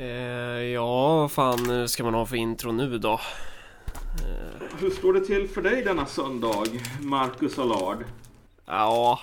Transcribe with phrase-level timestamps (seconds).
[0.00, 3.20] Eh, ja, vad fan ska man ha för intro nu då?
[4.80, 6.64] Hur står det till för dig denna söndag,
[7.00, 8.04] Marcus Allard?
[8.66, 9.20] Ja,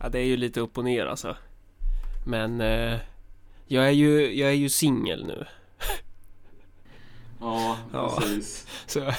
[0.00, 1.36] ja, det är ju lite upp och ner alltså.
[2.26, 2.98] Men eh,
[3.66, 5.46] jag är ju, jag är ju singel nu.
[7.40, 8.16] Ja, Ja.
[8.18, 8.66] precis.
[8.86, 9.12] Så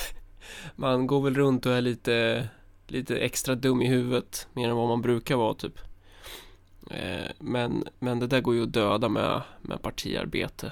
[0.76, 2.48] man går väl runt och är lite,
[2.88, 4.48] lite extra dum i huvudet.
[4.54, 5.80] Mer än vad man brukar vara typ.
[6.92, 10.72] Eh, men, men det där går ju att döda med, med partiarbete.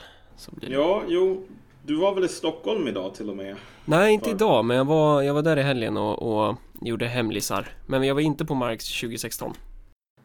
[0.51, 0.67] Det.
[0.67, 1.45] Ja, jo.
[1.83, 3.55] Du var väl i Stockholm idag till och med?
[3.85, 7.05] Nej, inte För- idag, men jag var, jag var där i helgen och, och gjorde
[7.07, 7.67] hemlisar.
[7.87, 9.53] Men jag var inte på Marks 2016.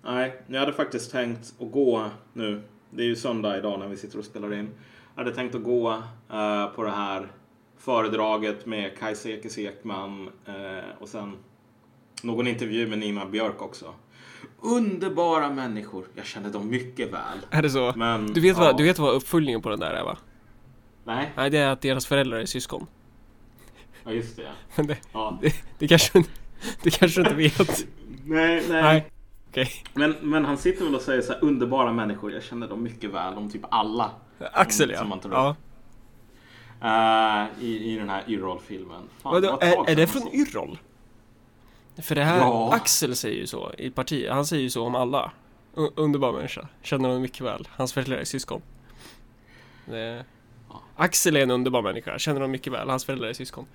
[0.05, 2.63] Nej, jag hade faktiskt tänkt att gå nu.
[2.91, 4.71] Det är ju söndag idag när vi sitter och spelar in.
[5.15, 5.91] Jag hade tänkt att gå
[6.33, 7.33] eh, på det här
[7.79, 11.37] föredraget med Kajsa Ekis Ekman eh, och sen
[12.23, 13.95] någon intervju med Nina Björk också.
[14.61, 16.05] Underbara människor.
[16.15, 17.39] Jag kände dem mycket väl.
[17.51, 17.93] Är det så?
[17.97, 18.63] Men, Du vet, ja.
[18.65, 20.17] vad, du vet vad uppföljningen på den där är va?
[21.05, 22.87] Nej, Nej, det är att deras föräldrar är syskon.
[24.05, 24.51] ja just det.
[24.77, 25.39] Men det, Ja.
[25.43, 26.25] det, det kanske
[26.83, 27.87] det kanske du inte vet?
[28.25, 28.83] Nej, nej.
[28.83, 29.07] Nej.
[29.51, 29.71] Okej.
[29.95, 32.33] Men, men han sitter väl och säger så här underbara människor.
[32.33, 33.35] Jag känner dem mycket väl.
[33.35, 34.11] Om typ alla.
[34.53, 35.05] Axel Som ja.
[35.05, 35.57] man tar upp.
[36.81, 37.43] ja.
[37.43, 39.03] eh, i, I den här Yrrol-filmen.
[39.25, 40.79] Är, är det från Yrrol?
[42.03, 42.73] För det här, Ja.
[42.75, 44.33] Axel säger ju så i partiet.
[44.33, 45.33] Han säger ju så om alla.
[45.77, 46.69] U- underbar människa.
[46.83, 47.69] Känner honom mycket väl.
[47.71, 48.63] Hans föräldrar syskon.
[49.87, 50.25] Det...
[50.69, 50.81] Ja.
[50.97, 52.19] Axel är en underbar människa.
[52.19, 52.89] Känner honom mycket väl.
[52.91, 53.67] Hans föräldrar är syskon.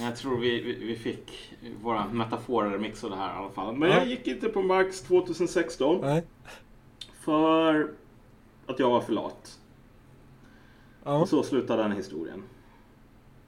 [0.00, 3.76] Jag tror vi, vi, vi fick våra metaforer mixade här i alla fall.
[3.76, 3.96] Men Ja.
[3.96, 6.22] jag gick inte på Marx 2016 Nej.
[7.20, 7.88] för
[8.66, 9.58] att jag var för lat.
[11.04, 11.12] Ja.
[11.18, 12.42] Och så slutar den historien.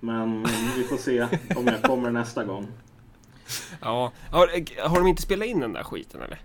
[0.01, 1.23] Men vi får se
[1.57, 2.67] om jag kommer nästa gång.
[3.80, 4.12] Ja.
[4.30, 4.48] Har,
[4.89, 6.41] har de inte spelat in den där skiten eller?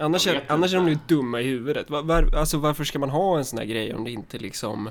[0.00, 1.90] Annars, är, annars är de ju dumma i huvudet.
[1.90, 4.90] Var, var, alltså varför ska man ha en sån här grej om det inte liksom...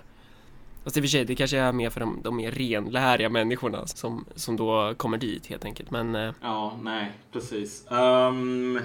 [0.84, 3.88] Fast i och för sig, det kanske är mer för de, de mer renläriga människorna
[3.88, 5.92] som, som då kommer dit helt enkelt.
[5.92, 7.88] Men eh, Ja, nej, precis.
[7.92, 8.80] Ehm,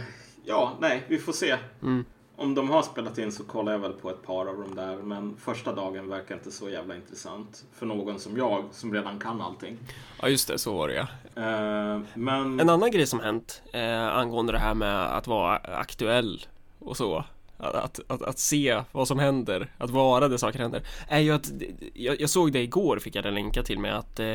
[0.45, 1.57] ja, nej, vi får se.
[1.83, 2.05] Mm.
[2.37, 4.97] Om de har spelat in så kollar jag väl på ett par av dem där.
[4.97, 7.65] Men första dagen verkar inte så jävla intressant.
[7.73, 9.79] För någon som jag, som redan kan allting.
[10.23, 11.07] ja, just det, så var det ja.
[11.43, 12.61] Ehm, men...
[12.61, 16.47] En annan grej som hänt eh, angående det här med att vara aktuell
[16.79, 17.25] och så.
[17.59, 20.83] Att, att, att, att se vad som händer, att vara där saker händer.
[21.09, 21.53] Är ju att,
[21.95, 24.35] jag, jag såg det igår, fick jag det länka till mig att eh,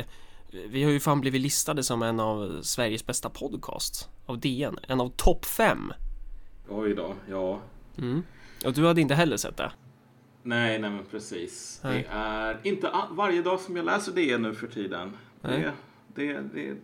[0.50, 4.78] vi har ju fan blivit listade som en av Sveriges bästa podcasts av DN.
[4.88, 5.92] En av topp fem.
[6.68, 7.58] Oj då, ja.
[7.98, 8.22] Mm.
[8.64, 9.72] Och du hade inte heller sett det?
[10.42, 11.80] Nej, nej men precis.
[11.84, 12.02] Nej.
[12.02, 15.12] Det är inte varje dag som jag läser det nu för tiden.
[15.42, 15.72] Det,
[16.14, 16.74] det, det,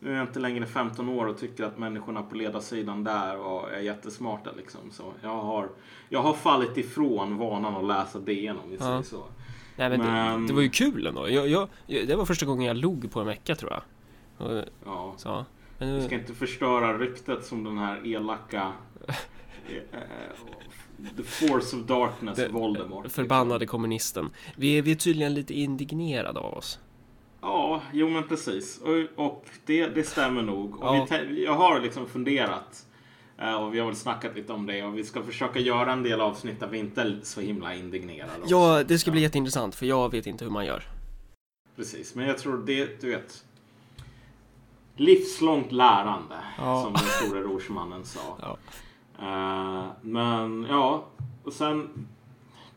[0.00, 3.70] nu är jag inte längre 15 år och tycker att människorna på ledarsidan där och
[3.72, 4.80] är jättesmarta liksom.
[4.90, 5.68] Så jag har,
[6.08, 8.82] jag har fallit ifrån vanan att läsa DN om vi Ja.
[8.84, 9.24] säger så.
[9.76, 11.28] Nej men, Men- Det, det var ju kul ändå.
[11.30, 13.82] Jag, jag, det var första gången jag log på en vecka tror jag.
[14.46, 15.14] Och, Ja.
[15.16, 15.44] så.
[15.78, 18.72] Men nu, ska inte förstöra ryktet som den här elaka
[21.16, 23.10] The Force of Darkness, Det- Voldemort.
[23.12, 24.30] förbannade kommunisten.
[24.56, 26.78] Vi är, vi är tydligen lite indignerade av oss.
[27.40, 28.80] Ja, jo men precis.
[28.80, 30.82] Och, och det, det stämmer nog.
[30.82, 31.06] Och Ja.
[31.28, 32.86] vi, jag har liksom funderat.
[33.38, 34.82] eh, Och vi har väl snackat lite om det.
[34.82, 38.32] Och vi ska försöka göra en del avsnitt där vi inte är så himla indignerade.
[38.46, 40.82] Ja, det ska bli jätteintressant för jag vet inte hur man gör.
[41.76, 43.44] Precis, men jag tror det, du vet.
[44.96, 46.82] Livslångt lärande, Ja.
[46.82, 48.38] som den store rorsmannen sa.
[48.40, 48.56] Ja.
[49.18, 51.04] Eh, men ja,
[51.44, 52.08] och sen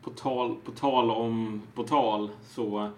[0.02, 2.90] på tal, på tal om på tal så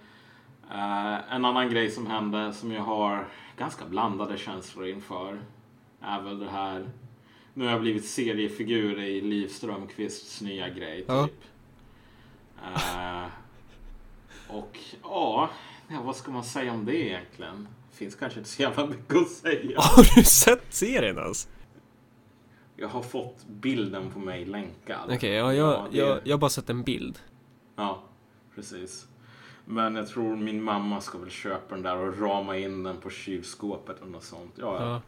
[0.71, 5.41] eh, en annan grej som hände som jag har ganska blandade känslor inför
[6.01, 6.91] är väl det här.
[7.55, 11.09] Nu har jag blivit seriefigur i Liv Strömquists nya grej typ.
[11.09, 11.29] Ja.
[12.65, 13.29] Eh,
[14.49, 15.51] och ja,
[15.89, 17.69] ja, vad ska man säga om det egentligen?
[17.93, 19.81] Finns kanske inte så jävla mycket att säga.
[19.81, 21.49] Har du sett serien ens?
[22.83, 24.99] Jag har fått bilden på mig länkad.
[25.11, 27.19] Okej, ja, jag, det- jag, jag har bara sett en bild.
[27.77, 28.03] Ja,
[28.55, 29.07] precis.
[29.65, 33.11] Men jag tror min mamma ska väl köpa den där och rama in den på
[33.11, 34.55] kylskåpet eller något sånt.
[34.59, 34.89] Ja, ja.
[34.91, 35.03] Ja.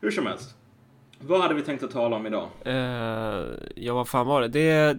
[0.00, 0.54] Hur som helst.
[1.20, 2.48] Vad hade vi tänkt att tala om idag?
[2.64, 3.44] Eh,
[3.76, 4.48] ja, vad fan var det?
[4.48, 4.98] Det...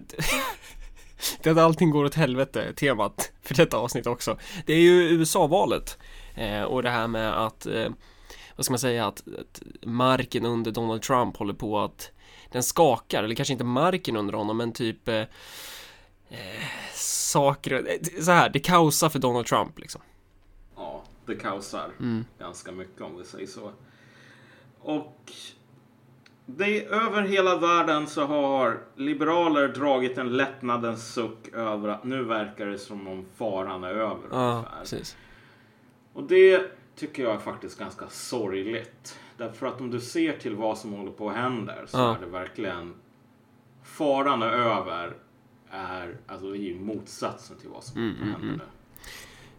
[1.42, 4.38] det är att allting går åt helvete, temat för detta avsnitt också.
[4.66, 5.98] Det är ju USA-valet.
[6.34, 7.88] Eh, och det här med att, eh,
[8.56, 12.10] vad ska man säga, att, att marken under Donald Trump håller på att
[12.52, 15.14] den skakar, eller kanske inte marken under honom, men typ eh,
[16.28, 16.64] eh,
[16.94, 20.00] saker, eh, så här, det kaosar för Donald Trump liksom.
[20.76, 22.24] Ja, det kaosar Mm.
[22.38, 23.70] ganska mycket om vi säger så.
[24.80, 25.32] Och
[26.46, 32.66] det, över hela världen så har liberaler dragit en lättnadens suck över att nu verkar
[32.66, 34.22] det som om faran är över.
[34.30, 35.16] Ja, precis.
[36.12, 39.18] Och det tycker jag är faktiskt ganska sorgligt.
[39.36, 42.16] Därför att om du ser till vad som håller på att hända så Ja.
[42.16, 42.94] är det verkligen
[43.82, 45.16] faran är över
[45.70, 48.64] är alltså ju motsatsen till vad som Mm, att mm, hända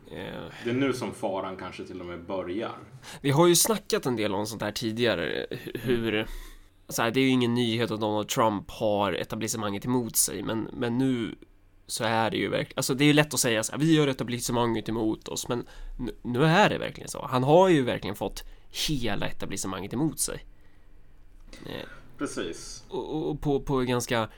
[0.09, 0.17] nu.
[0.17, 2.75] Eh, Det är nu som faran kanske till och med börjar.
[3.21, 6.27] Vi har ju snackat en del om sånt här tidigare, hu- hur
[6.89, 10.69] så här, det är ju ingen nyhet att Donald Trump har etablissemanget emot sig, men,
[10.73, 11.35] men nu
[11.93, 13.99] så är det ju verkligen, alltså det är ju lätt att säga så här, vi
[13.99, 15.65] har etablissemanget emot oss, men
[16.21, 17.25] nu, är det verkligen så.
[17.25, 18.43] Han har ju verkligen fått
[18.87, 20.45] hela etablissemanget emot sig.
[21.65, 21.87] Eh,
[22.17, 22.83] Precis.
[22.89, 24.29] och, och- och på, på ganska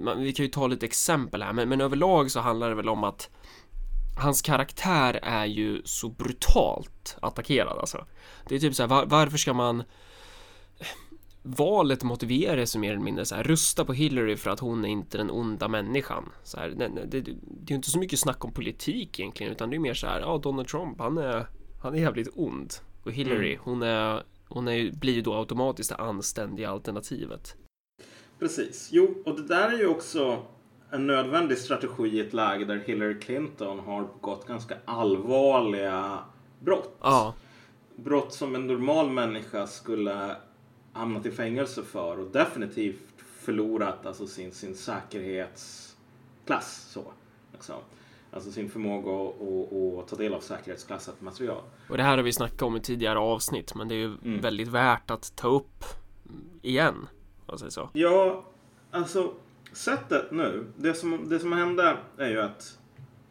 [0.00, 2.88] man, vi kan ju ta lite exempel här, men, men överlag så handlar det väl
[2.88, 3.30] om att
[4.18, 8.06] hans karaktär är ju så brutalt attackerad alltså.
[8.48, 9.82] Det är typ så här, var, varför ska man
[11.42, 15.18] Valet motiveras mer eller mindre så här, rösta på Hillary för att hon är inte
[15.18, 16.32] den onda människan.
[16.42, 19.70] Så här, det, det, det är ju inte så mycket snack om politik egentligen, utan
[19.70, 21.46] det är mer så här, ja, Donald Trump, han är,
[21.82, 22.74] han är jävligt ond.
[23.04, 27.56] Och Hillary, hon är, hon är, blir ju då automatiskt det anständiga alternativet.
[28.38, 28.88] Precis.
[28.92, 30.42] Jo, och det där är ju också
[30.90, 36.18] en nödvändig strategi i ett läge där Hillary Clinton har begått ganska allvarliga
[36.60, 36.96] brott.
[37.00, 37.34] Ja,
[37.96, 40.36] Brott som en normal människa skulle
[40.92, 43.02] hamnat i fängelse för och definitivt
[43.40, 46.86] förlorat alltså sin, sin säkerhetsklass.
[46.92, 47.04] Så,
[47.52, 47.76] liksom.
[48.32, 51.62] Alltså sin förmåga att, att, att ta del av säkerhetsklassat material.
[51.88, 54.40] och det här har vi snackat om i tidigare avsnitt, men det är ju Mm.
[54.40, 55.84] väldigt värt att ta upp
[56.62, 56.94] igen.
[56.94, 57.06] Om
[57.46, 57.88] man säger så.
[57.92, 58.44] Ja,
[58.90, 59.32] alltså
[59.72, 60.66] sättet nu.
[60.76, 62.78] Det som, det som hände är ju att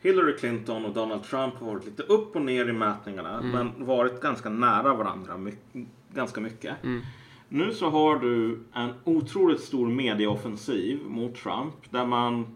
[0.01, 3.41] Hillary Clinton och Donald Trump har varit lite upp och ner i mätningarna.
[3.41, 6.83] Men varit ganska nära varandra my- ganska mycket.
[6.83, 7.01] Mm.
[7.51, 11.73] Nu så har du en otroligt stor medieoffensiv mot Trump.
[11.89, 12.47] Där man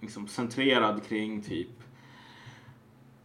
[0.00, 1.68] liksom centrerad kring typ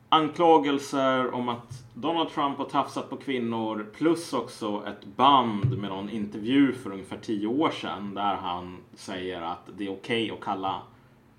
[0.09, 6.09] anklagelser om att Donald Trump har tafsat på kvinnor plus också ett band med någon
[6.09, 10.81] intervju för ungefär tio år sedan där han säger att det är okej att kalla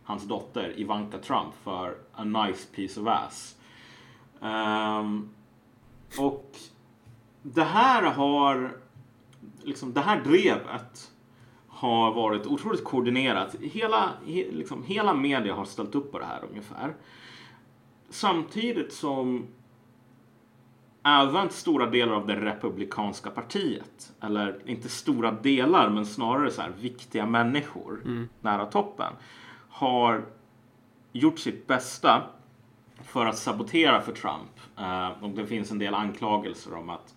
[0.04, 3.56] hans dotter Ivanka Trump för a nice piece of ass.
[4.40, 5.28] Um,
[6.18, 6.56] och
[7.42, 8.76] det här har
[9.62, 11.12] liksom det här drevet
[11.68, 13.56] har varit otroligt koordinerat.
[13.60, 16.94] Hela, he, liksom, hela media har ställt upp på det här ungefär.
[18.10, 19.46] Samtidigt som
[21.02, 26.72] även stora delar av det republikanska partiet, eller inte stora delar, men snarare så här
[26.80, 28.00] viktiga människor
[28.40, 29.12] nära toppen,
[29.68, 30.26] har
[31.12, 32.22] gjort sitt bästa
[33.02, 34.78] för att sabotera för Trump.
[34.78, 37.14] Eh, och det finns en del anklagelser om att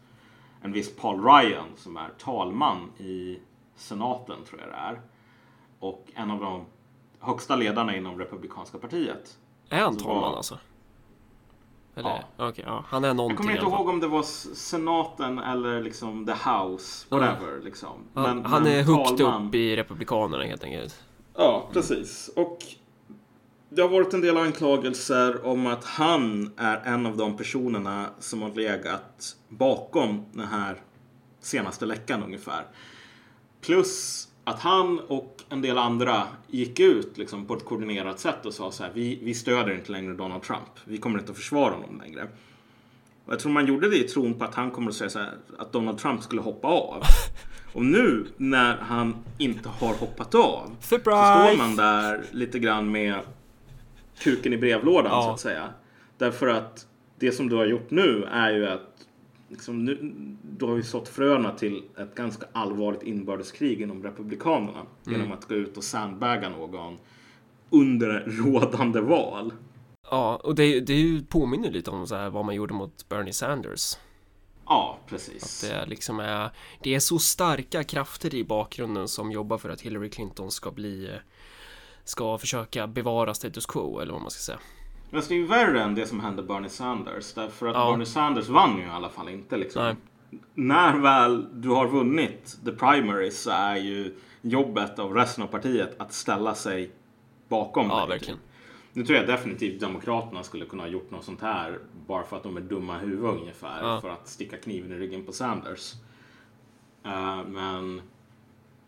[0.62, 3.40] en viss Paul Ryan som är talman i
[3.76, 5.02] senaten tror jag det är
[5.80, 6.66] och en av de
[7.20, 9.38] högsta ledarna inom republikanska partiet.
[9.70, 10.58] Är han talman var- alltså?
[11.96, 12.24] Eller?
[12.38, 12.48] Ja.
[12.50, 12.84] Okej, ja.
[12.88, 14.24] Han är Jag någonting kommer i inte ihåg om det var
[14.56, 17.90] senaten eller liksom the house, whatever liksom.
[18.14, 21.04] Han, Men- han men är högt talman- upp i Republikanerna helt enkelt.
[21.36, 22.30] Ja, precis.
[22.36, 22.58] Och
[23.74, 28.42] det har varit en del anklagelser om att han är en av de personerna som
[28.42, 30.82] har legat bakom den här
[31.40, 32.66] senaste läckan ungefär.
[33.62, 38.54] Plus att han och en del andra gick ut liksom, på ett koordinerat sätt och
[38.54, 40.70] sa så här, vi, vi stöder inte längre Donald Trump.
[40.86, 42.28] Vi kommer inte att försvara honom längre.
[43.26, 45.20] Och jag tror man gjorde det i tron på att han kommer att säga så
[45.20, 47.04] här, att Donald Trump skulle hoppa av.
[47.74, 51.58] Och nu när han inte har hoppat av så står Surprise!
[51.58, 53.20] man där lite grann med
[54.22, 55.24] kuken i brevlådan Ja.
[55.24, 55.74] så att säga.
[56.18, 56.88] Därför att
[57.20, 59.08] det som du har gjort nu är ju att
[59.48, 60.14] liksom, nu,
[60.58, 65.56] du har ju sått fröna till ett ganska allvarligt inbördeskrig inom Republikanerna genom att gå
[65.56, 66.98] ut och sandbagga någon
[67.70, 69.54] under rådande val.
[70.10, 73.98] Ja, och det, det påminner lite om så här vad man gjorde mot Bernie Sanders.
[74.66, 75.62] Ja, precis.
[75.62, 76.50] Det är liksom är,
[76.84, 81.10] det är så starka krafter i bakgrunden som jobbar för att Hillary Clinton ska bli
[82.04, 84.60] ska försöka bevara status quo eller vad man ska säga.
[85.10, 87.34] Men det är ju värre än det som hände Bernie Sanders.
[87.34, 87.92] Därför att Ja.
[87.92, 89.58] Bernie Sanders vann ju i alla fall inte.
[89.58, 89.84] Liksom.
[89.84, 89.96] Nej.
[90.54, 95.96] När väl du har vunnit the primaries så är ju jobbet av resten av partiet
[96.02, 96.92] att ställa sig
[97.50, 98.08] bakom Ja, dig.
[98.08, 98.40] verkligen.
[98.94, 102.44] Nu tror jag definitivt Demokraterna skulle kunna ha gjort något sånt här bara för att
[102.44, 103.84] de är dumma i huvudet ungefär.
[103.84, 104.02] Ja.
[104.02, 105.94] För att sticka kniven i ryggen på Sanders.
[107.06, 108.02] Eh, men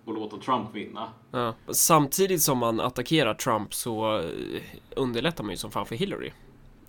[0.07, 1.09] att låta Trump vinna.
[1.31, 1.53] Ja.
[1.73, 4.61] Samtidigt som man attackerar Trump så eh,
[4.95, 6.31] underlättar man ju som fan för Hillary.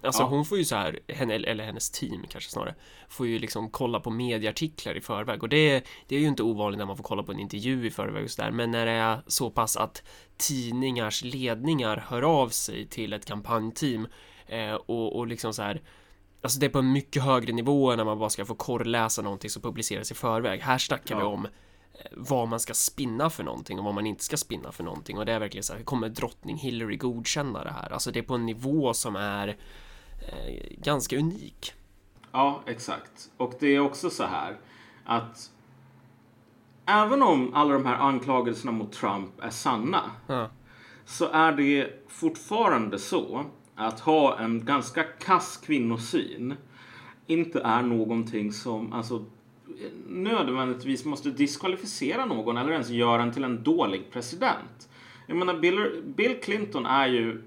[0.02, 0.26] Alltså Ja.
[0.26, 2.74] hon får ju så här, henne, eller hennes team kanske snarare,
[3.08, 6.78] får ju liksom kolla på medieartiklar i förväg och det, det är ju inte ovanligt
[6.78, 9.22] när man får kolla på en intervju i förväg och sådär, men när det är
[9.26, 10.02] så pass att
[10.36, 14.06] tidningars ledningar hör av sig till ett kampanjteam
[14.46, 15.82] eh, och, och liksom så här
[16.42, 19.22] Alltså det är på en mycket högre nivå än när man bara ska få korrläsa
[19.22, 20.60] någonting som publiceras i förväg.
[20.60, 21.26] Här snackar vi Ja.
[21.26, 21.50] om eh,
[22.12, 25.26] vad man ska spinna för någonting och vad man inte ska spinna för någonting och
[25.26, 27.92] det är verkligen så här, kommer drottning Hillary godkänna det här?
[27.92, 31.72] Alltså det är på en nivå som är eh, ganska unik.
[32.32, 33.30] Ja, exakt.
[33.36, 34.56] Och det är också så här
[35.04, 35.50] att
[36.86, 40.50] även om alla de här anklagelserna mot Trump är sanna Ja,
[41.04, 46.56] så är det fortfarande så att ha en ganska kass kvinnosyn
[47.26, 49.24] inte är någonting som alltså,
[50.06, 54.88] nödvändigtvis måste diskvalificera någon eller ens göra en till en dålig president.
[55.26, 57.42] Jag menar, Bill, Bill Clinton är ju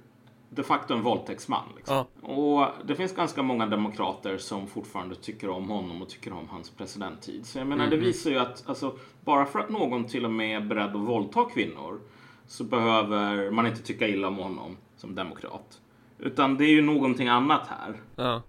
[0.50, 1.64] de facto en våldtäktsman.
[1.76, 2.06] Liksom.
[2.22, 2.28] Ja.
[2.28, 6.70] Och det finns ganska många demokrater som fortfarande tycker om honom och tycker om hans
[6.70, 7.46] presidenttid.
[7.46, 10.62] Så jag menar, det visar ju att alltså, bara för att någon till och med
[10.62, 12.00] är beredd att våldta kvinnor
[12.48, 15.82] så behöver man inte tycka illa om honom som demokrat.
[16.20, 18.02] Utan det är ju någonting annat här.
[18.16, 18.42] ja.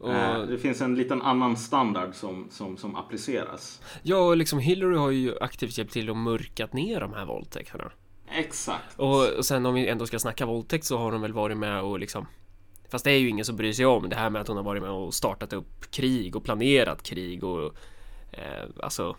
[0.00, 3.80] Och, Eh, Det finns en liten annan standard som, som, som appliceras.
[4.02, 7.92] ja, och liksom Hillary har ju aktivt hjälpt till att mörkat ner de här våldtäkterna.
[8.32, 8.98] Exakt.
[8.98, 11.82] Och, och sen om vi ändå ska snacka våldtäkt så har hon väl varit med
[11.82, 12.26] och liksom
[12.90, 14.64] Fast det är ju ingen som bryr sig om det här med att hon har
[14.64, 17.74] varit med och startat upp krig och planerat krig och
[18.32, 19.16] eh, Alltså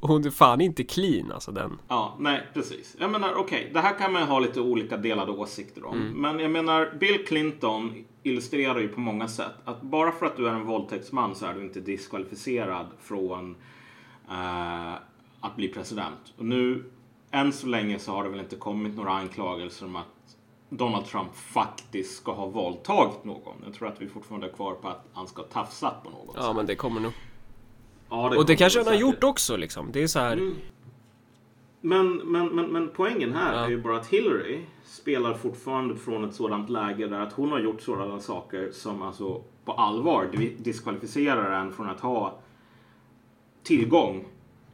[0.00, 2.96] Hon är fan inte clean alltså den Ja, nej, precis.
[3.00, 5.96] Jag menar, okej, det här kan man ha lite olika delade åsikter om.
[5.96, 6.12] Mm.
[6.12, 10.48] Men jag menar, Bill Clinton illustrerar ju på många sätt att bara för att du
[10.48, 13.56] är en våldtäktsman så är du inte diskvalificerad från
[14.30, 14.92] eh,
[15.40, 16.34] att bli president.
[16.38, 16.84] Och nu,
[17.30, 20.36] än så länge så har det väl inte kommit några anklagelser om att
[20.68, 23.54] Donald Trump faktiskt ska ha våldtagit någon.
[23.64, 26.34] Jag tror att vi fortfarande är kvar på att han ska ha tafsat på någon.
[26.38, 27.12] Ja men det kommer nog
[28.12, 30.54] Ja, Och det kanske han har gjort också liksom Det är så här Mm.
[31.84, 33.64] Men, men, men, men poängen här Ja.
[33.64, 37.58] är ju bara att Hillary spelar fortfarande från ett sådant läge där att hon har
[37.60, 42.38] gjort sådana saker som alltså på allvar di- diskvalificerar en från att ha
[43.62, 44.24] tillgång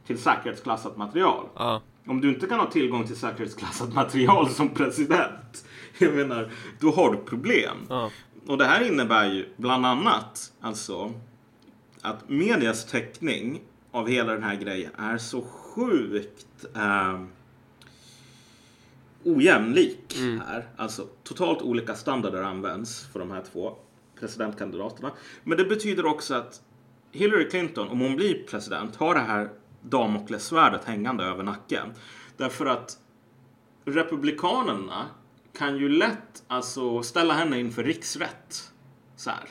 [0.07, 1.45] till säkerhetsklassat material.
[1.55, 5.65] Ja, Om du inte kan ha tillgång till säkerhetsklassat material som president,
[5.99, 7.77] jag menar, då har du problem.
[7.89, 8.09] ja,
[8.47, 11.11] Och det här innebär ju bland annat alltså
[12.01, 17.21] att medias täckning av hela den här grejen är så sjukt eh,
[19.23, 20.67] ojämlik här.
[20.75, 23.75] Alltså totalt olika standarder används för de här två
[24.19, 25.11] presidentkandidaterna.
[25.43, 26.61] Men det betyder också att
[27.11, 29.49] Hillary Clinton, om hon blir president, har det här
[29.81, 31.93] Damoklessvärdet hängande över nacken.
[32.37, 32.97] Därför att
[33.85, 35.05] Republikanerna
[35.57, 38.71] kan ju lätt alltså ställa henne inför riksrätt.
[39.15, 39.49] Så här.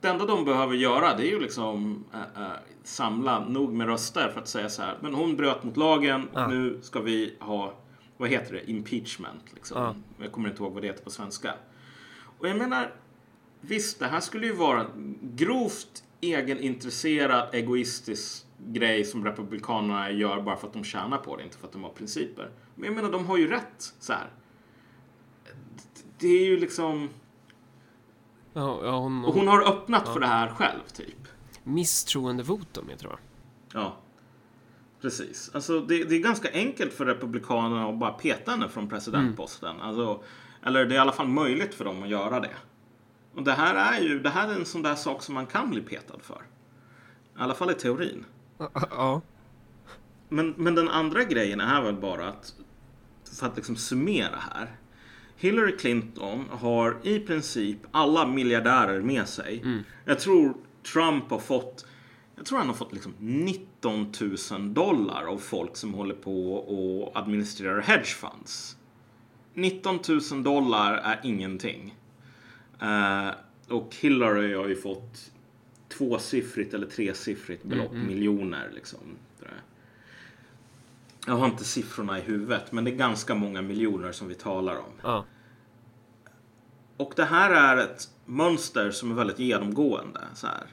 [0.00, 2.50] Det enda de behöver göra det är ju liksom äh, äh,
[2.82, 4.98] samla nog med röster för att säga så här.
[5.00, 6.28] Men hon bröt mot lagen.
[6.32, 6.48] Ja.
[6.48, 7.74] Nu ska vi ha,
[8.16, 9.42] vad heter det, impeachment.
[9.54, 9.82] Liksom.
[9.82, 9.94] Ja.
[10.24, 11.54] Jag kommer inte ihåg vad det heter på svenska.
[12.38, 12.94] Och jag menar,
[13.60, 20.56] visst det här skulle ju vara en grovt egenintresserad, egoistisk grej som Republikanerna gör bara
[20.56, 22.50] för att de tjänar på det, inte för att de har principer.
[22.74, 24.30] Men jag menar, de har ju rätt så här.
[26.18, 27.08] Det är ju liksom...
[28.56, 31.28] ja, ja hon, Och hon har öppnat för det här själv, typ.
[31.64, 33.20] Misstroendevotum jag tror jag
[33.82, 33.96] Ja,
[35.00, 35.50] precis.
[35.54, 39.80] Alltså, det, det är ganska enkelt för Republikanerna att bara peta henne från presidentposten.
[39.80, 40.22] Alltså,
[40.62, 42.54] eller det är i alla fall möjligt för dem att göra det.
[43.34, 45.70] Och det här är ju det här är en sån där sak som man kan
[45.70, 46.42] bli petad för.
[47.36, 48.24] I alla fall i teorin.
[48.90, 49.20] Ja,
[50.28, 52.54] Men, men den andra grejen är väl bara att,
[53.38, 54.76] för att liksom summera här.
[55.36, 59.62] Hillary Clinton har i princip alla miljardärer med sig.
[60.04, 60.54] Jag tror
[60.92, 61.86] Trump har fått,
[62.36, 64.12] jag tror han har fått liksom 19
[64.50, 68.76] 000 dollar av folk som håller på och administrerar hedge funds.
[69.54, 69.98] 19
[70.32, 71.94] 000 dollar är ingenting.
[72.82, 73.28] Eh,
[73.68, 75.32] och Hillary har ju fått
[75.88, 78.98] tvåsiffrigt eller tresiffrigt belopp, miljoner liksom.
[81.26, 84.76] Jag har inte siffrorna i huvudet, men det är ganska många miljoner som vi talar
[84.76, 84.92] om.
[85.02, 85.24] ja,
[86.96, 90.20] Och det här är ett mönster som är väldigt genomgående.
[90.34, 90.66] Så här.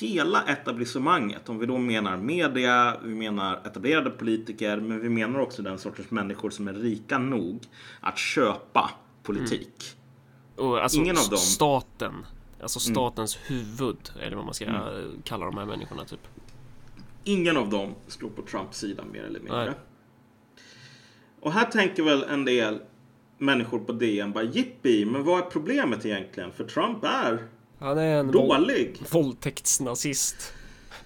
[0.00, 5.62] Hela etablissemanget, om vi då menar media, vi menar etablerade politiker, men vi menar också
[5.62, 7.64] den sortens människor som är rika nog
[8.00, 8.90] att köpa
[9.22, 9.96] politik.
[10.56, 11.38] och alltså Ingen av dem.
[11.38, 12.12] staten
[12.62, 14.66] Alltså statens huvud eller vad man ska
[15.24, 16.20] kalla de här människorna typ
[17.24, 19.64] Ingen av dem står på Trumps sida mer eller mindre.
[19.64, 19.74] Nej.
[21.40, 22.78] Och här tänker väl en del,
[23.38, 26.52] människor på DN bara jippi, men vad är problemet egentligen?
[26.52, 27.48] För Trump är
[27.78, 28.96] Han är en dålig.
[29.00, 30.52] våld- våldtäktsnazist.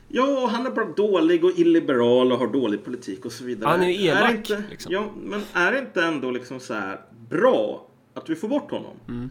[0.08, 3.70] Ja, och han är bara dålig och illiberal och har dålig politik och så vidare.
[3.70, 4.92] Han är ju elak, inte, liksom.
[4.92, 8.96] Ja, men är det inte ändå liksom så här bra att vi får bort honom?
[9.08, 9.30] Mm.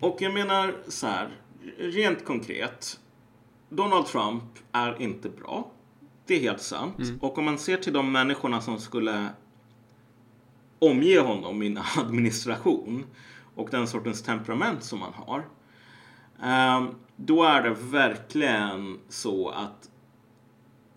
[0.00, 1.28] Och jag menar så här,
[1.78, 3.00] rent konkret.
[3.68, 4.42] Donald Trump
[4.72, 5.72] är inte bra.
[6.26, 6.98] Det är helt sant.
[6.98, 7.18] Mm.
[7.22, 9.28] Och om man ser till de människorna som skulle
[10.78, 13.04] omge honom i en administration
[13.54, 15.44] och den sortens temperament som han har.
[16.42, 19.90] ehm, Då är det verkligen så att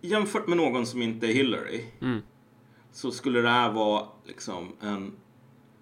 [0.01, 2.21] jämfört med någon som inte är Hillary Mm.
[2.91, 5.13] så skulle det här vara liksom en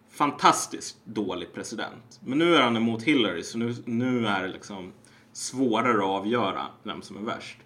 [0.10, 2.20] fantastiskt dålig president.
[2.26, 4.94] Men nu är han emot Hillary så nu, nu är det liksom
[5.34, 7.58] svårare att avgöra vem som är värst.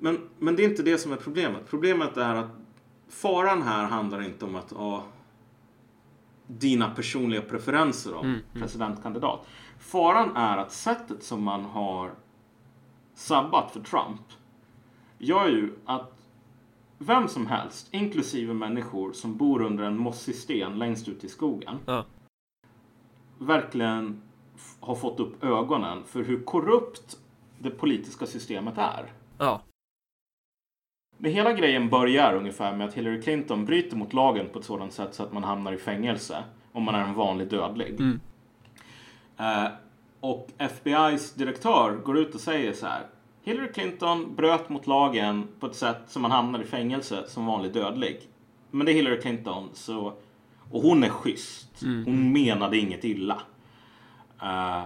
[0.00, 1.62] Men, men det är inte det som är problemet.
[1.70, 2.50] Problemet är att
[3.08, 5.04] faran här handlar inte om att ha
[6.46, 9.46] dina personliga preferenser om presidentkandidat.
[9.78, 12.10] Faran är att sättet som man har
[13.14, 14.20] sabbat för Trump
[15.18, 16.12] gör ju att
[16.98, 21.76] vem som helst, inklusive människor som bor under en mossig sten längst ut i skogen,
[21.86, 22.04] Ja.
[23.38, 24.22] verkligen
[24.80, 27.18] har fått upp ögonen för hur korrupt
[27.58, 29.12] det politiska systemet är.
[29.38, 29.60] Ja.
[31.22, 34.92] Det hela grejen börjar ungefär med att Hillary Clinton bryter mot lagen på ett sådant
[34.92, 38.00] sätt så att man hamnar i fängelse om man är en vanlig dödlig.
[38.00, 38.20] Mm.
[39.36, 39.70] Eh,
[40.20, 43.06] och FBI's direktör går ut och säger så här.
[43.42, 47.72] Hillary Clinton bröt mot lagen på ett sätt som man hamnar i fängelse som vanlig
[47.72, 48.20] dödlig.
[48.70, 50.12] Men det är Hillary Clinton så,
[50.70, 51.82] och hon är schysst.
[52.04, 53.42] Hon menade inget illa.
[54.42, 54.84] Eh,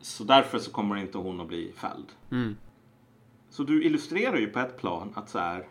[0.00, 2.06] så därför så kommer inte hon att bli fälld.
[2.30, 2.56] Mm.
[3.52, 5.68] Så du illustrerar ju på ett plan att så här.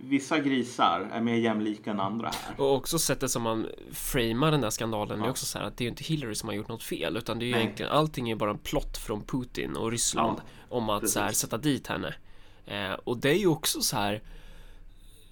[0.00, 2.60] Vissa grisar är mer jämlika än andra här.
[2.60, 5.30] Och också sättet som man framar den där skandalen är Ja.
[5.30, 7.38] också så här att det är ju inte Hillary som har gjort något fel utan
[7.38, 7.62] det är ju Nej.
[7.62, 11.58] egentligen allting är bara en plott från Putin och Ryssland om att så här sätta
[11.58, 12.14] dit henne.
[12.66, 14.22] Eh, och det är ju också så här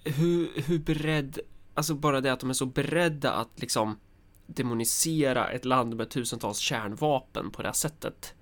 [0.03, 1.39] hur, hur beredd,
[1.73, 3.99] alltså bara det att de är så beredda att liksom
[4.47, 8.33] demonisera ett land med tusentals kärnvapen på det här sättet.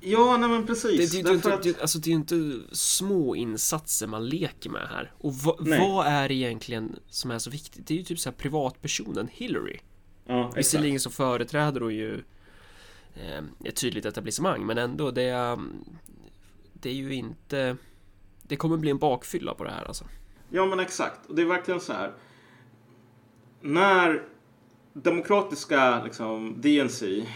[0.00, 1.12] Ja, nej men precis.
[1.12, 4.88] Det, det, Därför det, det, alltså det är ju inte små insatser man leker med
[4.88, 5.12] här.
[5.18, 7.86] Och va, vad är egentligen som är så viktigt?
[7.86, 9.78] Det är ju typ så här privatpersonen Hillary.
[10.26, 10.52] ja.
[10.56, 12.14] Visserligen så företräder hon ju
[13.14, 15.58] eh, ett tydligt etablissemang, men ändå det är,
[16.72, 17.76] det är ju inte
[18.48, 20.04] det kommer bli en bakfylla på det här alltså.
[20.50, 21.26] Ja, men exakt.
[21.26, 22.12] Och det är verkligen så här.
[23.60, 24.22] När
[24.92, 27.26] demokratiska liksom, DNC,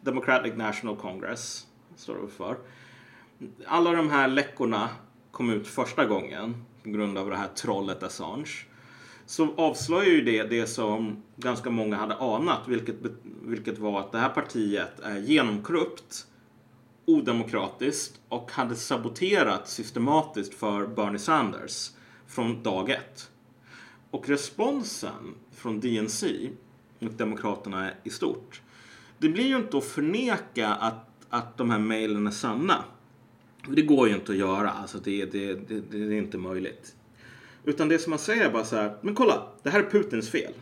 [0.00, 1.66] Democratic National Congress,
[2.00, 2.56] står det för.
[3.66, 4.88] Alla de här läckorna
[5.30, 8.66] kom ut första gången på grund av det här trollet Assange.
[9.26, 12.96] Så avslöjar ju det det som ganska många hade anat, vilket,
[13.42, 16.26] vilket var att det här partiet är genomkorrupt,
[17.04, 21.90] odemokratiskt och hade saboterat systematiskt för Bernie Sanders
[22.26, 23.30] från dag ett.
[24.10, 26.50] Och responsen från DNC
[26.98, 28.62] och Demokraterna i stort,
[29.18, 32.84] det blir ju inte att förneka att, att de här mejlen är sanna.
[33.68, 36.94] Det går ju inte att göra, alltså det, det, det, det är inte möjligt.
[37.64, 40.30] Utan det som man säger är bara så här, men kolla, det här är Putins
[40.30, 40.52] fel.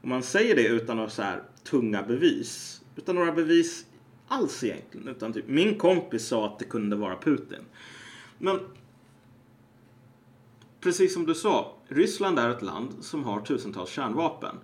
[0.00, 2.82] Och man säger det utan några så här tunga bevis.
[2.96, 3.86] Utan några bevis
[4.28, 5.08] alls egentligen.
[5.08, 7.64] Utan typ, min kompis sa att det kunde vara Putin.
[8.38, 8.60] Men
[10.80, 14.56] precis som du sa, Ryssland är ett land som har tusentals kärnvapen.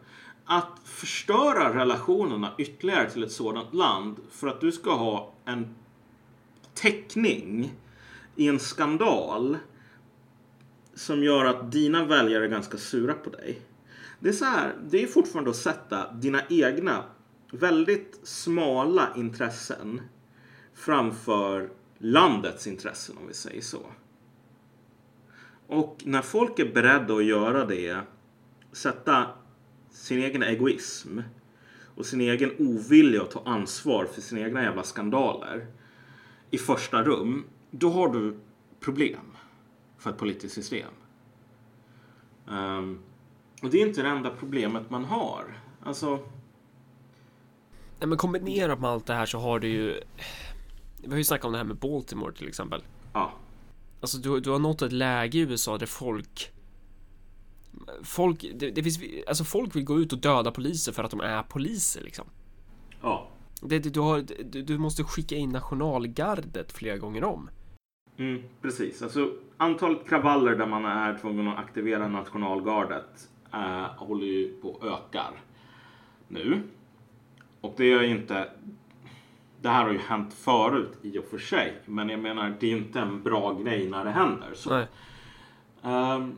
[0.53, 5.75] Att förstöra relationerna ytterligare till ett sådant land för att du ska ha en
[6.75, 7.75] täckning
[8.37, 9.59] i en skandal
[10.95, 13.63] som gör att dina väljare är ganska sura på dig.
[14.21, 17.05] Det är så här, det är fortfarande att sätta dina egna
[17.53, 20.01] väldigt smala intressen
[20.75, 23.87] framför landets intressen om vi säger så.
[25.67, 28.01] Och när folk är beredda att göra det,
[28.73, 29.27] sätta
[29.91, 31.19] sin egen egoism
[31.95, 35.67] och sin egen ovilja att ta ansvar för sina egna jävla skandaler
[36.51, 38.39] i första rum, då har du
[38.81, 39.37] problem
[39.99, 40.91] för ett politiskt system.
[42.51, 42.99] Ehm,
[43.63, 45.45] och det är inte det enda problemet man har.
[45.85, 46.17] Alltså,
[47.99, 50.01] Nej, men kombinerat med allt det här så har du ju
[51.03, 52.83] Vi har ju snackat om det här med Baltimore till exempel.
[53.13, 53.33] ja.
[54.01, 56.53] Alltså du, du har nått ett läge i USA där folk
[58.03, 61.21] Folk, det, det finns, alltså folk vill gå ut och döda poliser för att de
[61.21, 62.27] är poliser liksom.
[63.03, 63.29] Ja.
[63.63, 67.51] Det, du, har, du, du måste skicka in nationalgardet flera gånger om.
[68.17, 69.03] Mm, precis.
[69.03, 74.87] Alltså, antalet kravaller där man är tvungen att aktivera nationalgardet eh, håller ju på och
[74.87, 75.31] ökar
[76.29, 76.63] nu.
[77.61, 78.49] Och det är ju inte...
[79.63, 81.83] Det här har ju hänt förut i och för sig.
[81.87, 84.51] Men jag menar, det är ju inte en bra grej när det händer.
[84.55, 84.71] Så.
[84.71, 84.87] Nej.
[85.83, 86.37] Ehm,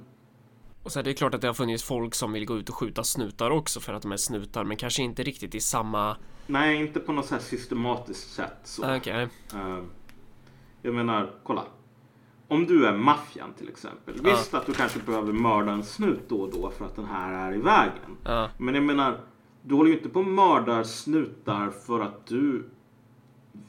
[0.82, 2.74] Och så är det klart att det har funnits folk som vill gå ut och
[2.74, 6.16] skjuta snutar också för att de är snutar, men kanske inte riktigt i samma...
[6.46, 8.56] nej, inte på något så systematiskt sätt.
[8.64, 8.84] Så.
[8.84, 9.90] Ah, Okej, Ehm,
[10.82, 11.64] jag menar, kolla.
[12.48, 14.14] Om du är maffian till exempel.
[14.24, 14.30] Ja.
[14.30, 17.32] Visst att du kanske behöver mörda en snut då och då för att den här
[17.50, 18.16] är i vägen.
[18.24, 19.20] ja, Men jag menar,
[19.62, 22.70] du håller ju inte på och mördar snutar för att du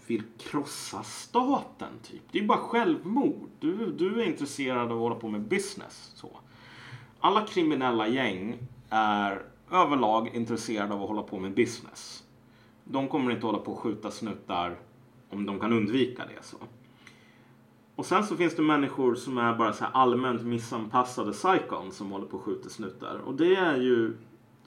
[0.08, 2.22] vill krossa staten typ.
[2.32, 3.50] Det är ju bara självmord.
[3.60, 6.12] Du, du är intresserad av att hålla på med business.
[6.16, 6.40] Så.
[7.26, 8.58] Alla kriminella gäng
[8.90, 12.24] är överlag intresserade av att hålla på med business.
[12.84, 14.80] De kommer inte hålla på att skjuta snutar
[15.30, 16.44] om de kan undvika det.
[16.46, 16.58] så.
[17.96, 22.12] Och sen så finns det människor som är bara så här allmänt missanpassade psykon som
[22.12, 23.18] håller på att skjuta snutar.
[23.18, 24.18] Och det är ju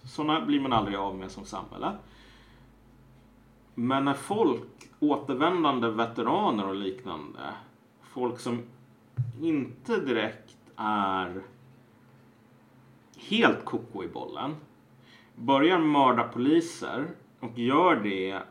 [0.03, 1.93] sådana blir man aldrig av med som samhälle.
[3.75, 7.55] Men när folk, återvändande veteraner och liknande,
[8.03, 8.63] folk som
[9.41, 11.43] inte direkt är
[13.29, 14.57] helt koko i bollen,
[15.35, 17.09] börjar mörda poliser
[17.41, 18.43] och gör det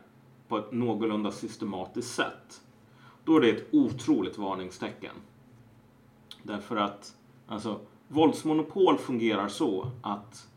[0.48, 2.60] på ett någorlunda systematiskt sätt,
[3.24, 5.14] då är det ett otroligt varningstecken.
[6.42, 10.48] Därför att alltså, våldsmonopol fungerar så att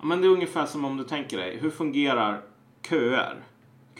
[0.00, 2.42] Ja, men det är ungefär som om du tänker dig, hur fungerar
[2.88, 3.42] köer?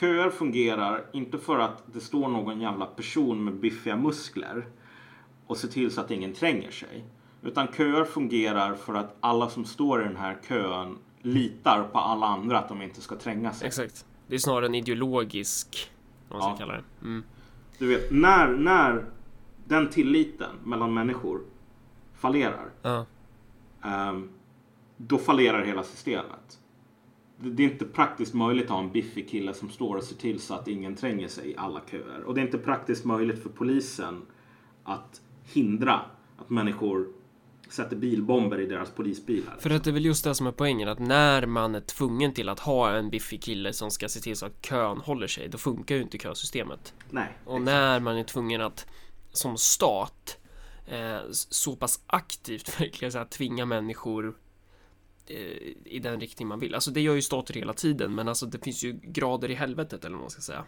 [0.00, 4.66] Köer fungerar inte för att det står någon jävla person med biffiga muskler
[5.46, 7.04] och ser till så att ingen tränger sig.
[7.42, 12.26] Utan köer fungerar för att alla som står i den här kön litar på alla
[12.26, 13.66] andra att de inte ska tränga sig.
[13.66, 14.06] exakt.
[14.26, 15.90] Det är snarare en ideologisk,
[16.28, 16.66] vad man ska Ja.
[16.66, 17.06] kalla det.
[17.06, 17.22] Mm.
[17.78, 19.04] Du vet, när, när
[19.66, 21.40] den tilliten mellan människor
[22.14, 23.06] fallerar Ja,
[23.84, 24.28] Ehm,
[24.96, 26.58] då fallerar hela systemet.
[27.36, 30.16] Det det är inte praktiskt möjligt att ha en biffig kille som står och ser
[30.16, 32.22] till så att ingen tränger sig i alla köer.
[32.26, 34.22] Och det är inte praktiskt möjligt för polisen
[34.84, 36.00] att hindra
[36.38, 37.08] att människor
[37.72, 39.56] sätter bilbomber i deras polisbilar.
[39.58, 42.34] för att det är väl just det som är poängen, att när man är tvungen
[42.34, 45.48] till att ha en biffig kille som ska se till så att kön håller sig,
[45.48, 46.94] då funkar ju inte kösystemet.
[47.10, 47.38] Nej.
[47.44, 48.86] Och när man är tvungen att
[49.32, 50.38] som stat
[50.86, 54.36] eh, så pass aktivt verkligen så här, tvinga människor
[55.26, 55.36] eh,
[55.84, 56.74] i den riktning man vill.
[56.74, 60.04] Alltså det gör ju stater hela tiden, men alltså det finns ju grader i helvetet
[60.04, 60.64] eller vad man ska säga.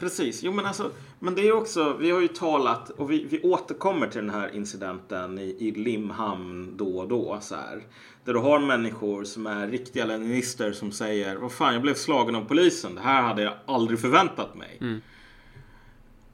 [0.00, 3.40] Precis, jo men alltså, men det är också, vi har ju talat och vi, vi
[3.42, 7.82] återkommer till den här incidenten i, i Limhamn då och då så här.
[8.24, 12.34] Där du har människor som är riktiga leninister som säger, vad fan jag blev slagen
[12.34, 15.02] av polisen, det här hade jag aldrig förväntat mig.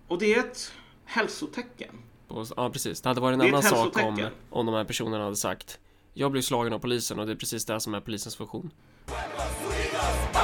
[0.08, 0.72] Och det är ett
[1.04, 1.94] hälsotecken.
[2.28, 3.00] Och, ja, precis.
[3.00, 5.78] Det hade varit en annan sak om, om de här personerna hade sagt
[6.18, 8.70] jag blev slagen av polisen och det är precis det som är polisens funktion.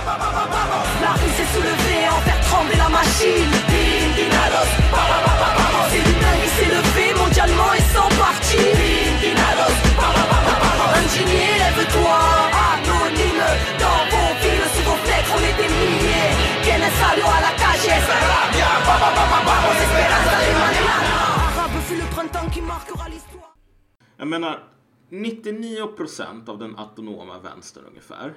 [0.04, 3.52] La rue s'est soulevée en faire trembler la machine.
[4.16, 4.72] Dinados,
[5.90, 8.62] c'est l'humain qui s'est levé mondialement et sans parti.
[9.22, 9.78] Dinados,
[10.98, 12.18] ingénié, lève-toi.
[12.72, 13.46] Anonyme,
[13.78, 16.30] dans vos villes, sous vos fenêtres, on est des milliers.
[16.64, 21.14] Quien est salut à la calle, Sarabia, vamos, esperanza de mañana.
[21.46, 23.54] Arabe fut le printemps qui marquera l'histoire.
[24.18, 24.58] Jag menar,
[25.10, 28.34] 99% av den autonoma vänstern ungefär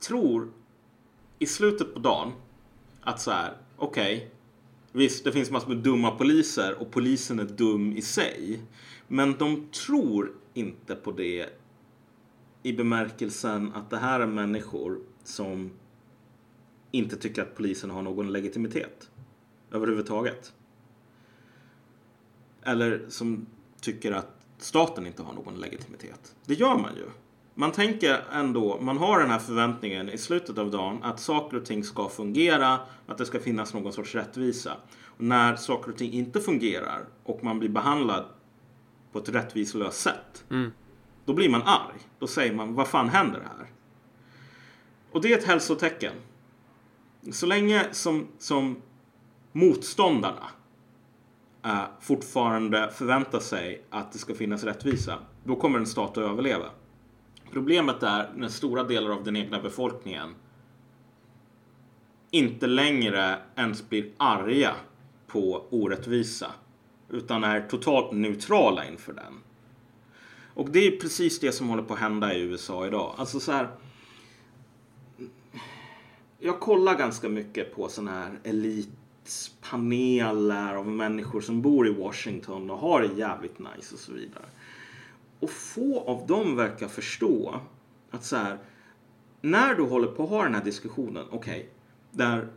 [0.00, 0.52] tror
[1.38, 2.32] i slutet på dagen
[3.00, 4.30] att så här, okej,
[4.92, 8.62] visst det finns massor med dumma poliser och polisen är dum i sig.
[9.08, 11.48] Men de tror inte på det
[12.62, 15.70] i bemärkelsen att det här är människor som
[16.90, 19.10] inte tycker att polisen har någon legitimitet
[19.72, 20.52] överhuvudtaget.
[22.62, 23.46] Eller som
[23.80, 26.34] tycker att staten inte har någon legitimitet.
[26.44, 27.04] Det gör man ju.
[27.60, 31.64] Man tänker ändå, man har den här förväntningen i slutet av dagen att saker och
[31.64, 34.76] ting ska fungera, att det ska finnas någon sorts rättvisa.
[35.04, 38.24] Och när saker och ting inte fungerar och man blir behandlad
[39.12, 40.70] på ett rättvislöst sätt, Mm.
[41.24, 41.98] då blir man arg.
[42.18, 43.66] Då säger man, vad fan händer här?
[45.12, 46.14] Och det är ett hälsotecken.
[47.32, 48.82] Så länge som, som
[49.52, 50.48] motståndarna
[51.64, 56.66] eh, fortfarande förväntar sig att det ska finnas rättvisa, då kommer en stat att överleva.
[57.52, 60.34] Problemet är när stora delar av den egna befolkningen
[62.30, 64.74] inte längre ens blir arga
[65.26, 66.52] på orättvisa,
[67.10, 69.34] utan är totalt neutrala inför den.
[70.54, 73.14] Och det är precis det som håller på att hända i USA idag.
[73.16, 73.68] Alltså så här.
[76.38, 82.78] Jag kollar ganska mycket på sådana här elitpaneler av människor som bor i Washington och
[82.78, 84.44] har det jävligt nice och så vidare.
[85.40, 87.60] Och få av dem verkar förstå
[88.10, 88.58] att så här,
[89.40, 91.70] när du håller på att ha den här diskussionen, okej,
[92.10, 92.48] där,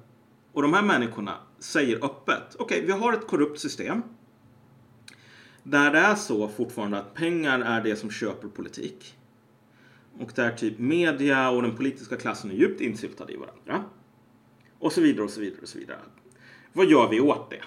[0.54, 4.02] och de här människorna säger öppet, okej, vi har ett korrupt system.
[5.64, 9.18] Där det är så fortfarande att pengar är det som köper politik.
[10.20, 13.84] Och där typ media och den politiska klassen är djupt insyltade i varandra.
[14.80, 16.00] Och så vidare och så vidare och så vidare.
[16.74, 17.62] Vad gör vi åt det?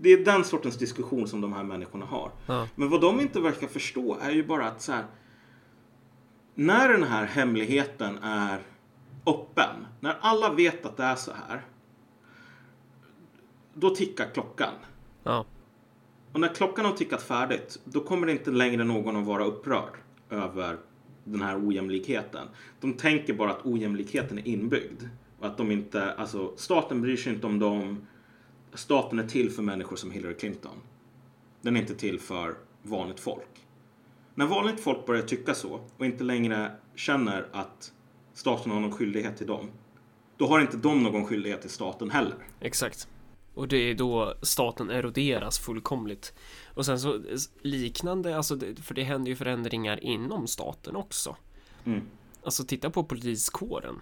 [0.00, 2.30] Det är den sortens diskussion som de här människorna har.
[2.46, 2.68] Ja.
[2.74, 5.04] Men vad de inte verkar förstå är ju bara att så här.
[6.54, 8.58] När den här hemligheten är
[9.26, 11.62] öppen, när alla vet att det är så här.
[13.74, 14.74] Då tickar klockan.
[15.22, 15.44] Ja.
[16.32, 19.92] Och när klockan har tickat färdigt, då kommer inte längre någon att vara upprörd
[20.30, 20.78] över
[21.24, 22.48] den här ojämlikheten.
[22.80, 25.02] De tänker bara att ojämlikheten är inbyggd.
[25.38, 28.06] Och att de inte, alltså staten bryr sig inte om dem.
[28.78, 30.76] Staten är till för människor som Hillary Clinton.
[31.60, 33.66] Den är inte till för vanligt folk.
[34.34, 37.92] När vanligt folk börjar tycka så och inte längre känner att
[38.34, 39.70] staten har någon skyldighet till dem.
[40.36, 42.36] Då har inte de någon skyldighet till staten heller.
[42.60, 43.08] Exakt.
[43.54, 46.34] Och det är då staten eroderas fullkomligt.
[46.74, 47.22] Och sen så
[47.62, 51.36] liknande, alltså det, för det händer ju förändringar inom staten också.
[51.84, 52.02] Mm.
[52.44, 54.00] Alltså titta på poliskåren.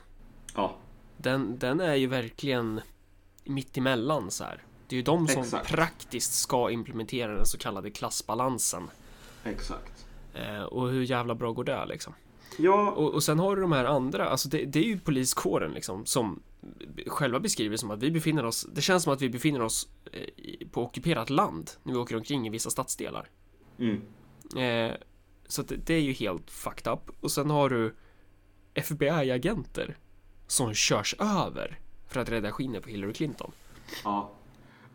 [0.55, 0.77] Ja,
[1.17, 2.81] Den, den är ju verkligen
[3.45, 4.66] mitt emellan så här.
[4.89, 5.69] Det är ju de som Exakt.
[5.69, 8.91] praktiskt ska implementera den så kallade klassbalansen.
[9.45, 10.07] exakt.
[10.35, 12.15] Eh, och hur jävla bra går det liksom?
[12.59, 15.73] Ja, Och, och sen har du de här andra, alltså det, det är ju poliskåren
[15.73, 16.43] liksom som
[17.07, 20.69] själva beskriver som att vi befinner oss, det känns som att vi befinner oss eh,
[20.69, 23.31] på ockuperat land när vi åker omkring i vissa stadsdelar.
[23.79, 24.03] mm.
[24.57, 24.97] Eh,
[25.49, 27.11] så det, det är ju helt fucked up.
[27.21, 27.95] Och sen har du
[28.75, 29.97] FBI-agenter
[30.47, 33.53] som körs över för att rädda skinnet på Hillary Clinton.
[34.05, 34.31] Ja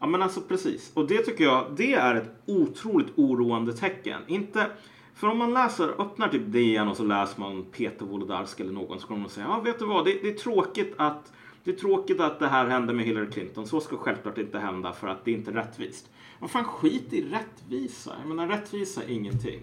[0.02, 0.92] ja, men alltså precis.
[0.94, 4.22] Och det tycker jag, det är ett otroligt oroande tecken.
[4.28, 4.68] Inte,
[5.14, 9.00] för om man läser, öppnar typ DN och så läser man Peter Wolodarski eller någon
[9.00, 11.34] så kommer man säga, ja vet du vad, det, det är tråkigt att
[11.64, 13.68] det är tråkigt att det här hände med Hillary Clinton.
[13.68, 16.10] Så ska självklart inte hända för att det är inte rättvist.
[16.40, 18.12] Vad fan, skit i rättvisa.
[18.20, 19.60] Jag menar, rättvisa är ingenting.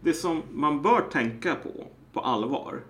[0.00, 2.80] Det som man bör tänka på, på allvar,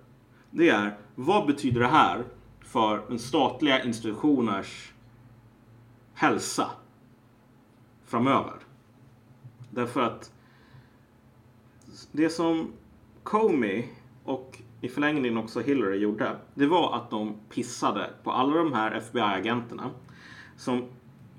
[0.51, 2.23] det är vad betyder det här
[2.61, 4.93] för den statliga institutioners
[6.13, 6.69] hälsa
[8.13, 8.53] framöver.
[9.69, 10.31] Därför att
[12.11, 12.71] det som
[13.23, 13.85] Comey
[14.23, 18.91] och i förlängningen också Hillary gjorde, det var att de pissade på alla de här
[18.91, 19.89] FBI-agenterna
[20.57, 20.83] som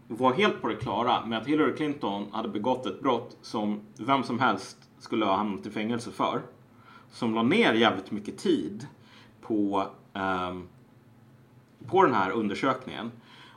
[0.09, 4.23] var helt på det klara med att Hillary Clinton hade begått ett brott som vem
[4.23, 6.43] som helst skulle ha hamnat i fängelse för.
[7.11, 8.87] Som la ner jävligt mycket tid
[9.41, 10.59] på, eh,
[11.87, 13.11] på den här undersökningen.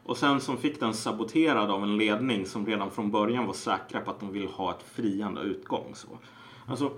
[0.07, 4.01] Och sen som fick den saboterad av en ledning som redan från början var säkra
[4.01, 5.91] på att de vill ha ett friande utgång.
[5.95, 6.07] Så.
[6.67, 6.91] Alltså,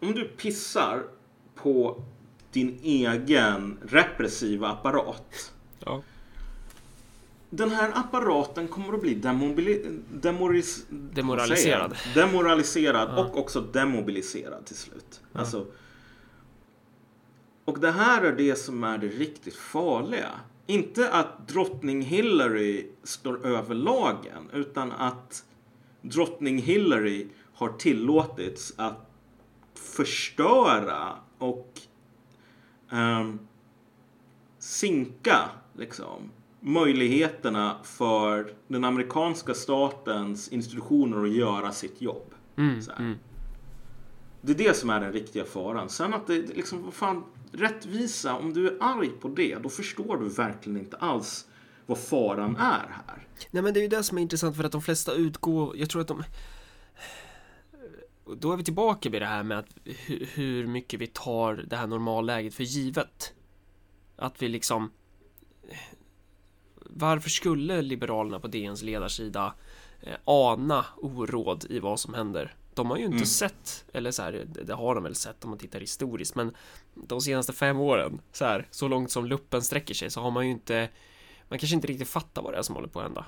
[0.00, 1.02] om du pissar
[1.54, 2.02] på
[2.52, 5.52] din egen repressiva apparat.
[5.84, 6.02] Ja.
[7.50, 11.96] Den här apparaten kommer att bli demobili- demoris- Demoraliserad.
[12.14, 15.20] Demoraliserad och också demobiliserad till slut.
[15.32, 15.66] Alltså,
[17.64, 20.30] och det här är det som är det riktigt farliga.
[20.66, 25.44] Inte att drottning Hillary står över lagen, utan att
[26.02, 29.10] drottning Hillary har tillåtits att
[29.74, 31.80] förstöra och
[32.90, 33.38] ehm,
[34.58, 35.38] sinka
[35.78, 42.34] liksom, möjligheterna för den amerikanska statens institutioner att göra sitt jobb.
[42.56, 43.14] Mm, mm.
[44.40, 45.88] Det är det som är den riktiga faran.
[45.88, 50.16] Sen att det liksom, vad fan, rättvisa, om du är arg på det, då förstår
[50.16, 51.46] du verkligen inte alls
[51.86, 53.26] vad faran är här.
[53.50, 55.90] Nej men det är ju det som är intressant för att de flesta utgår, jag
[55.90, 56.22] tror att de
[58.36, 59.76] Då är vi tillbaka vid det här med att
[60.34, 63.32] hur, mycket vi tar det här normalläget för givet.
[64.16, 64.90] Att vi liksom
[66.74, 69.54] Varför skulle Liberalerna på DNs ledarsida
[70.00, 72.54] eh, ana oråd i vad som händer?
[72.76, 73.26] De har ju inte Mm.
[73.26, 76.54] sett, eller så här, det, har de väl sett om man tittar historiskt, men
[76.94, 80.44] de senaste fem åren, så här, så långt som luppen sträcker sig, så har man
[80.46, 80.88] ju inte
[81.48, 83.26] man kanske inte riktigt fattar vad det är som håller på att hända.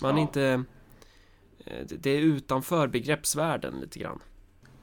[0.00, 0.22] Man är Ja.
[0.22, 0.64] inte
[1.64, 4.20] eh, det- är utanför begreppsvärlden lite grann.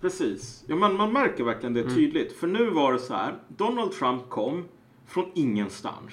[0.01, 0.63] Precis.
[0.67, 2.33] Ja, men man märker verkligen det tydligt.
[2.39, 3.39] För nu var det så här.
[3.47, 4.67] Donald Trump kom
[5.07, 6.11] från ingenstans.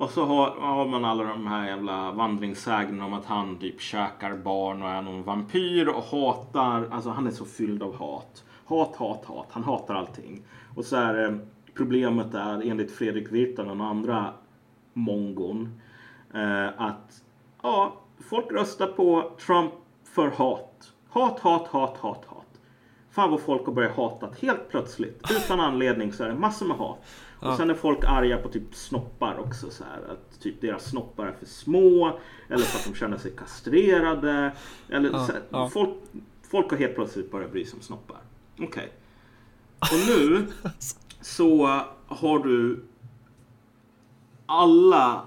[0.00, 4.36] Och så har, har man alla de här jävla vandringssägnerna om att han typ käkar
[4.36, 6.88] barn och är någon vampyr och hatar.
[6.90, 8.44] Alltså han är så fylld av hat.
[8.64, 9.46] Hat, hat, hat.
[9.50, 10.42] Han hatar allting.
[10.76, 11.38] Och så är det
[11.74, 14.32] problemet är enligt Fredrik Virtanen och andra
[14.92, 15.80] mongon.
[16.34, 17.22] Eh, att
[17.62, 17.92] ja,
[18.30, 19.72] folk röstar på Trump
[20.04, 20.28] för.
[20.28, 22.26] Hat, hat, hat, hat, hat.
[23.20, 25.30] Fan vad folk har börjat hata helt plötsligt.
[25.30, 26.98] Utan anledning så är det massor med hat.
[27.40, 27.50] Ja.
[27.50, 29.70] Och sen är folk arga på typ snoppar också.
[29.70, 32.18] Så här, att typ deras snoppar är för små.
[32.48, 34.52] Eller för att de känner sig kastrerade.
[34.88, 35.70] Eller Ja, här, ja.
[35.72, 35.90] folk,
[36.50, 38.20] folk har helt plötsligt börjat bry sig om snoppar.
[38.60, 38.92] Okej.
[39.80, 40.46] Och nu
[41.20, 41.66] så
[42.06, 42.84] har du
[44.46, 45.24] alla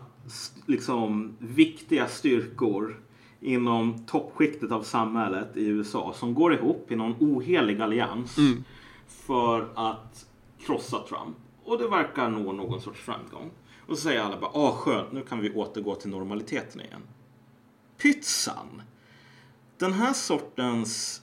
[0.66, 3.03] liksom viktiga styrkor
[3.44, 8.64] inom toppskiktet av samhället i USA som går ihop i någon ohelig allians Mm.
[9.08, 10.26] för att
[10.66, 11.38] krossa Trump.
[11.64, 13.52] Och det verkar nå någon sorts framgång.
[13.88, 17.02] Och så säger alla bara, ah skönt, nu kan vi återgå till normaliteten igen.
[17.98, 18.82] Pytsan!
[19.78, 21.22] Den här sortens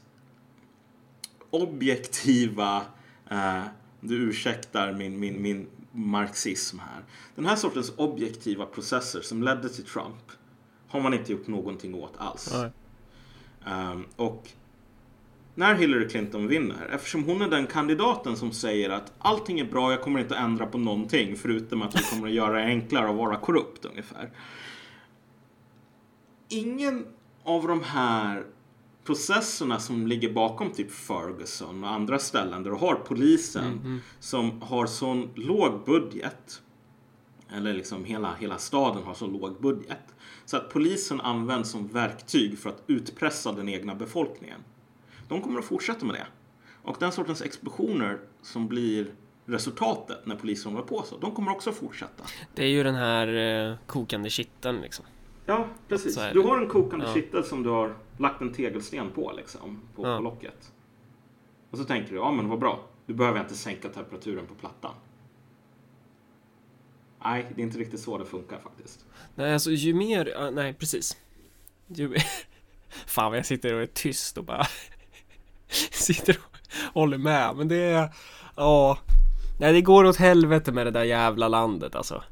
[1.50, 2.83] objektiva,
[3.30, 3.62] eh,
[4.00, 7.04] du ursäktar min, min, min marxism här.
[7.35, 10.33] Den här sortens objektiva processer som ledde till Trump
[10.90, 12.55] har man inte gjort någonting åt alls.
[13.66, 14.48] Ehm, och
[15.55, 19.90] när Hillary Clinton vinner, eftersom hon är den kandidaten som säger att allting är bra,
[19.90, 23.11] jag kommer inte att ändra på någonting förutom att vi kommer att göra det enklare
[23.11, 24.31] att vara korrupt ungefär.
[26.48, 27.07] Ingen
[27.44, 28.44] av de här
[29.05, 34.87] processerna som ligger bakom typ Ferguson och andra ställen där du har polisen som har
[34.87, 36.62] sån låg budget
[37.57, 40.14] eller liksom hela, hela staden har så låg budget.
[40.51, 44.61] Så att polisen används som verktyg för att utpressa den egna befolkningen.
[45.29, 46.27] De kommer att fortsätta med det.
[46.83, 49.15] Och den sortens explosioner som blir
[49.47, 52.25] resultatet när polisen håller på så, de kommer också att fortsätta.
[52.55, 53.29] Det är ju den här
[53.71, 55.05] eh, kokande kitteln liksom.
[55.47, 56.19] Ja, precis.
[56.33, 57.15] Du har en kokande Ja.
[57.15, 60.17] kittel som du har lagt en tegelsten på liksom, på, Ja.
[60.17, 60.73] på locket.
[61.71, 64.93] Och så tänker du, ja men vad bra, du behöver inte sänka temperaturen på plattan.
[67.24, 69.04] Nej, det är inte riktigt så det funkar faktiskt.
[69.35, 71.16] Nej, alltså ju mer, nej precis.
[71.88, 72.14] Ju,
[73.06, 74.66] fan vad jag sitter och är tyst och bara
[75.90, 76.59] sitter och
[76.94, 77.56] håller med.
[77.56, 78.14] Men det är,
[78.56, 78.98] ja.
[79.61, 82.22] Nej, det går åt helvete med det där jävla landet alltså.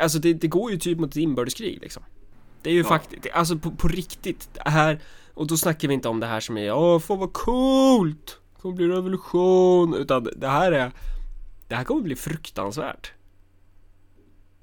[0.00, 2.02] Alltså det, det går ju typ mot ett inbördeskrig liksom.
[2.62, 2.88] Det är ju Ja.
[2.88, 5.00] faktiskt, alltså på, på riktigt, det här,
[5.34, 8.38] och då snackar vi inte om det här som är, åh fan vad coolt!
[8.56, 10.92] Det kommer bli revolution, utan det här är,
[11.68, 13.12] det här kommer bli fruktansvärt.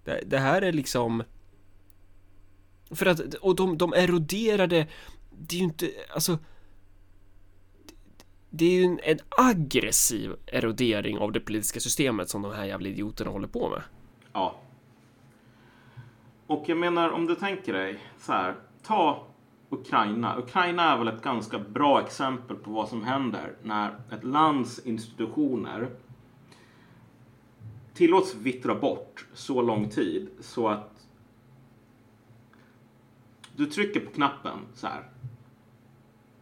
[0.08, 1.24] Det, det här är liksom
[2.92, 4.88] För att, och de, de eroderade
[5.32, 6.38] Det är ju inte, alltså
[8.50, 12.90] det- är ju en, en aggressiv erodering av det politiska systemet som de här jävla
[12.90, 13.82] idioterna håller på med
[14.34, 14.56] Ja.
[16.48, 18.56] Och jag menar om du tänker dig så här.
[18.84, 19.28] Ta
[19.70, 20.38] Ukraina.
[20.38, 25.90] Ukraina är väl ett ganska bra exempel på vad som händer när ett lands institutioner
[27.98, 31.08] tillåts vittra bort så lång tid så att
[33.56, 35.04] du trycker på knappen så här.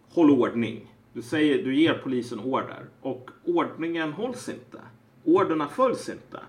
[0.10, 0.94] Håll ordning.
[1.13, 4.80] Du, säger, du ger polisen order och ordningen hålls inte.
[5.24, 6.39] Orderna följs inte.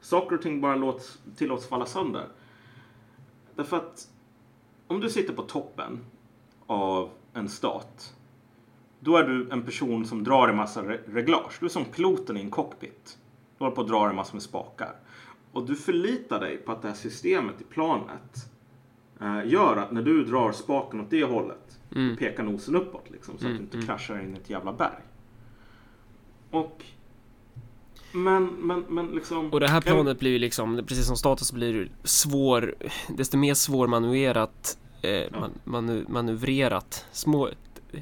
[0.00, 2.28] Saker och ting bara låts, tillåts falla sönder.
[3.54, 4.08] Därför att
[4.86, 5.98] om du sitter på toppen
[6.66, 8.14] av en stat
[9.00, 11.56] då är du en person som drar i massa reglage.
[11.60, 13.18] Du är som piloten i en cockpit.
[13.64, 14.94] Håller på att dra i massor med spakar.
[15.52, 18.50] Och du förlitar dig på att det här systemet i planet
[19.20, 22.16] eh, gör att när du drar spaken åt det hållet Mm.
[22.16, 23.86] pekar nosen uppåt liksom, så att Mm, du inte mm.
[23.86, 25.02] kraschar in i ett jävla berg.
[26.50, 26.84] Och
[28.12, 29.50] men, men, men liksom...
[29.52, 32.74] Och det här planet blir ju liksom, precis som status blir det svår
[33.08, 37.48] Desto mer svårmanövrerat eh, man, manu, manövrerat små,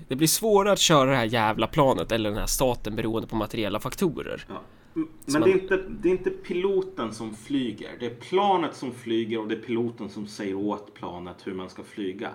[0.09, 3.37] Det blir svårare att köra det här jävla planet eller den här staten beroende på
[3.37, 4.55] materiella faktorer Ja.
[4.96, 7.96] M- Så Men man- det, är inte, det är inte piloten som flyger.
[8.00, 11.70] Det är planet som flyger och det är piloten som säger åt planet hur man
[11.70, 12.31] ska flyga.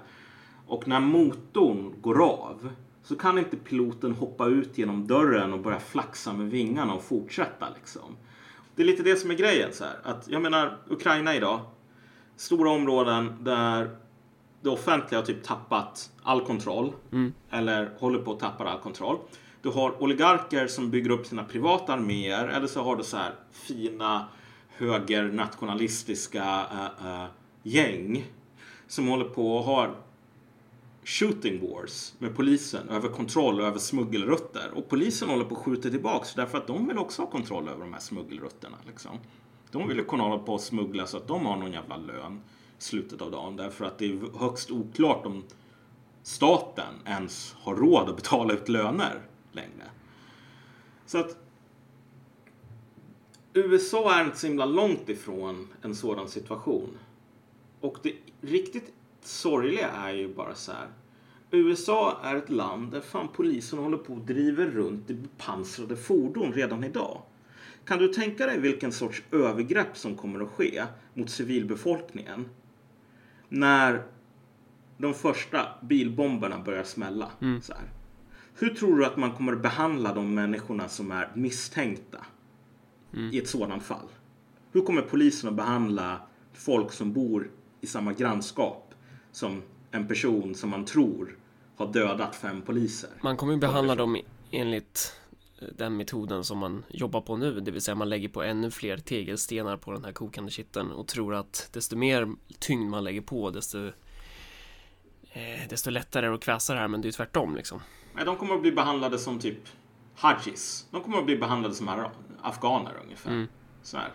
[0.68, 2.70] Och när motorn går av
[3.04, 7.68] så kan inte piloten hoppa ut genom dörren och börja flaxa med vingarna och fortsätta
[7.76, 8.18] liksom.
[8.76, 10.00] Det är lite det som är grejen så här.
[10.04, 11.60] Att, jag menar Ukraina idag.
[12.36, 13.90] Stora områden där
[14.62, 16.92] det offentliga har typ tappat all kontroll.
[17.12, 17.34] Mm.
[17.50, 19.18] Eller håller på att tappa all kontroll.
[19.62, 22.48] Du har oligarker som bygger upp sina privata arméer.
[22.48, 24.26] Eller så har du så här fina
[24.68, 27.26] högernationalistiska äh, äh,
[27.64, 28.26] gäng.
[28.88, 29.96] Som håller på och har
[31.04, 34.72] shooting wars med polisen över kontroll över smuggelrutter.
[34.74, 37.80] Och polisen håller på att skjuta tillbaks därför att de vill också ha kontroll över
[37.80, 38.78] de här smuggelrutterna.
[38.88, 39.12] Liksom.
[39.72, 42.42] De vill ju kunna hålla på och smuggla så att de har någon jävla lön
[42.80, 43.56] i slutet av dagen.
[43.56, 45.44] Därför att det är högst oklart om
[46.24, 49.22] staten ens har råd att betala ut löner
[49.58, 49.90] längre.
[51.06, 51.38] Så att
[53.54, 56.90] USA är inte så himla långt ifrån en sådan situation.
[57.82, 60.88] Och det riktigt sorgliga är ju bara så här.
[61.52, 66.54] USA är ett land där fan polisen håller på och driver runt i bepansrade fordon
[66.54, 67.22] redan idag.
[67.86, 70.84] Kan du tänka dig vilken sorts övergrepp som kommer att ske
[71.14, 72.50] mot civilbefolkningen
[73.50, 74.04] när
[74.98, 77.32] de första bilbomberna börjar smälla?
[77.62, 77.97] Så här.
[78.60, 82.26] Hur tror du att man kommer behandla de människorna som är misstänkta
[83.32, 84.08] i ett sådant fall?
[84.72, 86.22] Hur kommer polisen att behandla
[86.54, 87.52] folk som bor
[87.82, 88.94] i samma grannskap
[89.32, 91.38] som en person som man tror
[91.76, 93.10] har dödat fem poliser?
[93.22, 95.20] Man kommer ju behandla dem enligt
[95.62, 98.72] eh, den metoden som man jobbar på nu, det vill säga man lägger på ännu
[98.72, 103.22] fler tegelstenar på den här kokande kitteln och tror att desto mer tyngd man lägger
[103.22, 103.88] på, desto
[105.32, 107.82] eh, desto lättare är det att kväsa det här, men det är ju tvärtom liksom.
[108.18, 109.60] Nej, de kommer att bli behandlade som typ
[110.16, 110.88] hajis.
[110.92, 111.90] De kommer att bli behandlade som
[112.42, 113.48] afghaner ungefär.
[113.82, 114.12] Så här.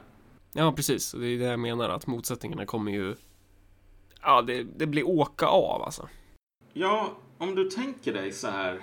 [0.52, 1.12] Ja, precis.
[1.12, 3.14] Det är det jag menar, att motsättningarna kommer ju...
[4.22, 6.08] Ja, det, det blir åka av alltså.
[6.72, 8.80] Ja, om du tänker dig så här.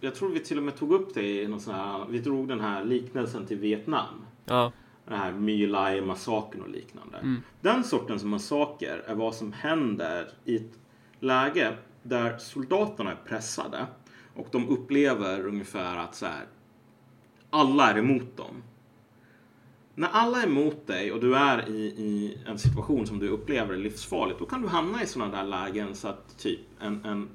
[0.00, 2.48] Jag tror vi till och med tog upp det i någon sån här, vi drog
[2.48, 4.26] den här liknelsen till Vietnam.
[4.44, 4.72] Ja,
[5.04, 7.36] Den här My Lai-massakern och liknande.
[7.60, 10.78] Den sortens massaker är vad som händer i ett
[11.20, 13.86] läge där soldaterna är pressade
[14.38, 16.46] och de upplever ungefär att så här,
[17.50, 18.62] alla är emot dem.
[19.94, 23.74] När alla är emot dig och du är i, i en situation som du upplever
[23.74, 27.28] är livsfarligt, då kan du hamna i sådana där lägen så att typ en, en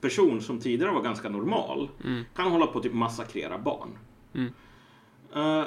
[0.00, 1.88] person som tidigare var ganska normal
[2.34, 3.98] kan hålla på att typ massakrera barn.
[5.34, 5.64] Eh,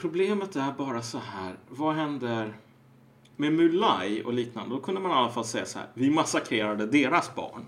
[0.00, 2.56] problemet är bara så här, vad händer
[3.36, 4.74] med Mulai och liknande?
[4.74, 7.66] Då kunde man i alla fall säga så här, vi massakrerade deras barn.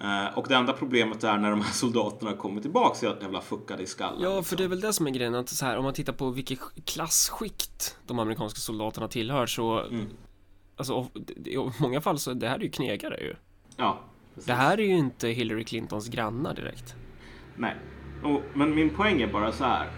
[0.00, 3.82] Eh, och det enda problemet är när de här soldaterna kommer tillbaka så jävla fuckade
[3.82, 4.22] i skallen.
[4.22, 4.56] ja för liksom.
[4.56, 6.58] det är väl det som är grejen, att så här, om man tittar på vilket
[6.84, 9.84] klassskikt de amerikanska soldaterna tillhör så...
[10.76, 11.10] Alltså, och-
[11.46, 13.34] i många fall så, det här är ju knegare ju.
[13.76, 13.98] Ja,
[14.34, 14.46] precis.
[14.46, 16.94] Det här är ju inte Hillary Clintons grannar direkt.
[17.56, 17.76] Nej.
[18.24, 19.90] Och, men min poäng är bara så här.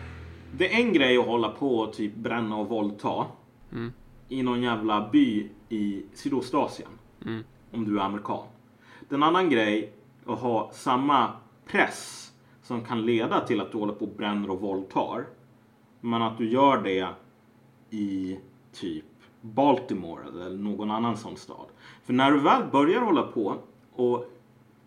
[0.53, 3.27] Det är en grej att hålla på och typ bränna och våldta.
[4.29, 6.89] I någon jävla by i Sydostasien.
[7.73, 8.45] Om du är amerikan.
[9.13, 9.93] En annan grej
[10.27, 11.33] att ha samma
[11.67, 12.33] press
[12.63, 15.27] som kan leda till att du håller på och bränner och våldtar.
[16.01, 17.09] Men att du gör det
[17.91, 18.39] i
[18.73, 19.05] typ
[19.41, 21.67] Baltimore eller någon annan sån stad.
[22.05, 23.57] För när du väl börjar hålla på
[23.93, 24.31] och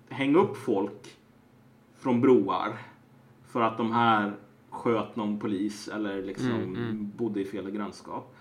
[0.10, 1.18] hänga upp folk
[1.96, 2.78] från broar
[3.48, 4.34] för att de här
[4.70, 8.36] sköt någon polis eller liksom bodde i fel grannskap.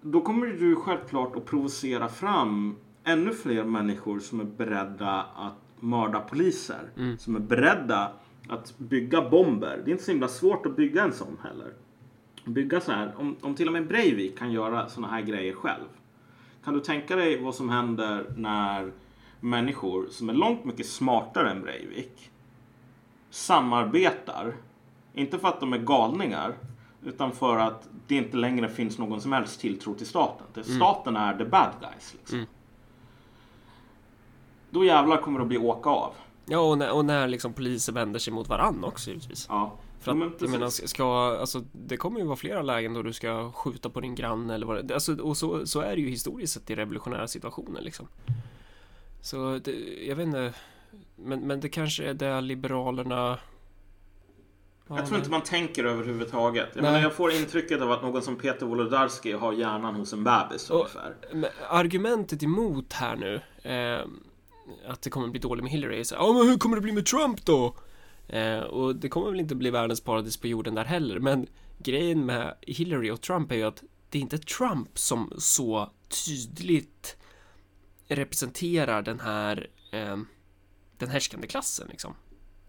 [0.00, 6.20] Då kommer du självklart att provocera fram ännu fler människor som är beredda att mörda
[6.20, 6.90] poliser.
[7.18, 8.12] Som är beredda
[8.48, 9.82] att bygga bomber.
[9.84, 11.72] Det är inte så himla svårt att bygga en sån heller.
[12.44, 15.84] Bygga så här, om, om till och med Breivik kan göra såna här grejer själv.
[16.64, 18.92] Kan du tänka dig vad som händer när
[19.40, 22.30] människor som är långt mycket smartare än Breivik
[23.30, 24.54] samarbetar,
[25.14, 26.54] inte för att de är galningar,
[27.04, 30.46] utan för att det inte längre finns någon som helst tilltro till staten.
[30.54, 32.14] Det- Staten är the bad guys.
[32.18, 32.38] Liksom.
[34.70, 36.12] Då jävlar kommer det att bli åka av.
[36.46, 39.46] Ja, och när, och när liksom poliser vänder sig mot varann också givetvis.
[39.48, 39.72] Ja.
[40.00, 43.02] För Ja, att, men jag menar, ska, alltså, det kommer ju vara flera lägen då
[43.02, 46.02] du ska skjuta på din granne eller vad det alltså, Och så, så är det
[46.02, 48.08] ju historiskt sett i revolutionära situationer liksom.
[49.22, 49.72] Så det,
[50.06, 50.52] jag vet inte.
[51.16, 53.38] Men, men det kanske är det liberalerna...
[54.88, 56.68] Ja, Jag tror inte man tänker överhuvudtaget.
[56.74, 56.92] Jag, Nej.
[56.92, 60.70] menar, jag får intrycket av att någon som Peter Wolodarski har hjärnan hos en bebis
[60.70, 61.14] Och- ungefär.
[61.32, 63.34] Men argumentet emot här nu,
[63.70, 64.06] eh,
[64.86, 66.92] att det kommer bli dåligt med Hillary, är så ja men hur kommer det bli
[66.92, 67.76] med Trump då?
[68.28, 71.46] Eh, och det kommer väl inte bli världens paradis på jorden där heller, men
[71.78, 75.90] grejen med Hillary och Trump är ju att det är inte Trump som så
[76.26, 77.16] tydligt
[78.08, 80.16] representerar den här eh,
[80.98, 82.14] den härskande klassen liksom.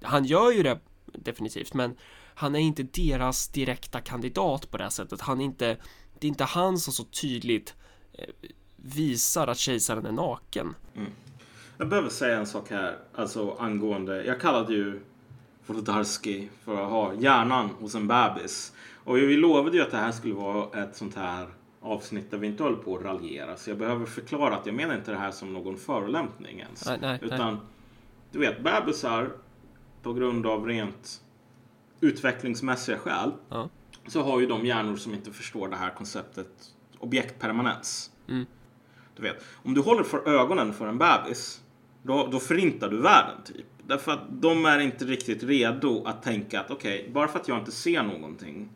[0.02, 1.96] Han gör ju det definitivt, men
[2.36, 5.22] han är inte deras direkta kandidat på det här sättet.
[5.22, 5.78] Han är inte,
[6.20, 7.76] det är inte han som så tydligt
[8.14, 8.26] eh,
[8.76, 10.76] visar att kejsaren är naken.
[10.96, 11.12] Mm.
[11.82, 15.00] Jag behöver säga en sak här, alltså angående, jag kallade ju
[15.66, 18.74] Wolodarski för att ha hjärnan hos en bebis.
[19.04, 21.48] Och vi lovade ju att det här skulle vara ett sånt här
[21.82, 23.58] avsnitt där vi inte höll på att raljera.
[23.58, 26.86] Så jag behöver förklara att jag menar inte det här som någon förolämpning ens.
[26.86, 27.60] Nej, nej, Utan,
[28.32, 29.30] du vet, bebisar
[30.02, 31.22] på grund av rent
[32.02, 33.70] utvecklingsmässiga skäl Ja.
[34.08, 38.12] så har ju de hjärnor som inte förstår det här konceptet objektpermanens.
[38.28, 38.46] Mm.
[39.16, 41.61] Du vet, om du håller för ögonen för en bebis,
[42.04, 43.66] då, då förintar du världen typ.
[43.88, 47.58] Därför att de är inte riktigt redo att tänka att okej, bara för att jag
[47.60, 48.70] inte ser någonting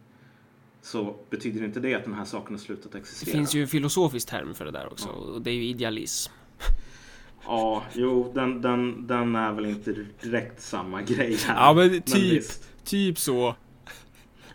[0.81, 3.31] så betyder inte det att den här saken har slutat Det existera.
[3.31, 6.31] finns ju en filosofisk term för det där också och det är ju idealism.
[7.47, 11.55] Ja, jo, den, den, den är väl inte direkt samma grej här.
[11.55, 12.69] Ja men typ, visst.
[12.83, 13.55] typ så.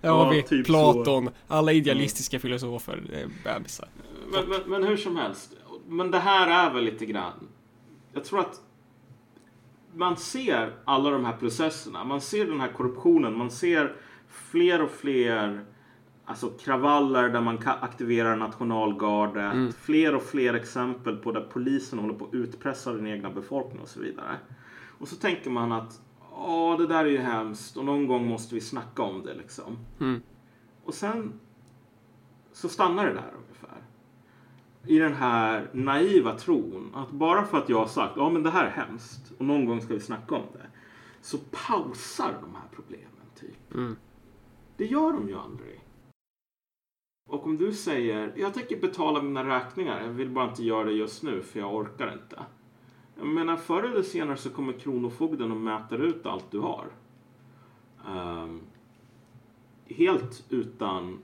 [0.00, 3.88] Där Ja, har vi typ Platon, alla idealistiska filosofer, det är bebisar.
[4.32, 5.50] Men, men, men hur som helst.
[5.88, 7.48] Men det här är väl lite grann.
[8.12, 8.60] Jag tror att
[9.94, 12.04] man ser alla de här processerna.
[12.04, 13.38] Man ser den här korruptionen.
[13.38, 13.96] Man ser
[14.28, 15.64] fler och fler
[16.24, 19.74] alltså kravaller där man aktiverar nationalgardet.
[19.74, 23.88] Fler och fler exempel på där polisen håller på att utpressa den egna befolkningen och
[23.88, 24.36] så vidare.
[24.98, 26.00] Och så tänker man att
[26.30, 29.78] ja, det där är ju hemskt och någon gång måste vi snacka om det liksom.
[30.00, 30.22] Mm.
[30.84, 31.40] Och sen
[32.52, 33.82] så stannar det där ungefär.
[34.86, 38.50] I den här naiva tron att bara för att jag har sagt ja men det
[38.50, 40.66] här är hemskt och någon gång ska vi snacka om det.
[41.20, 43.06] Så pausar de här problemen
[43.40, 43.74] typ.
[43.74, 43.96] Mm.
[44.76, 45.80] Det gör de ju aldrig.
[47.28, 50.92] Och om du säger jag tänker betala mina räkningar, jag vill bara inte göra det
[50.92, 52.42] just nu för jag orkar inte.
[53.18, 56.86] Jag menar förr eller senare så kommer Kronofogden och mäter ut allt du har.
[58.08, 58.60] Ehm,
[59.86, 61.18] helt utan,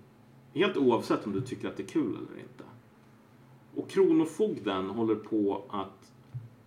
[0.55, 2.65] helt oavsett om du tycker att det är kul eller inte.
[3.77, 6.12] Och Kronofogden håller på att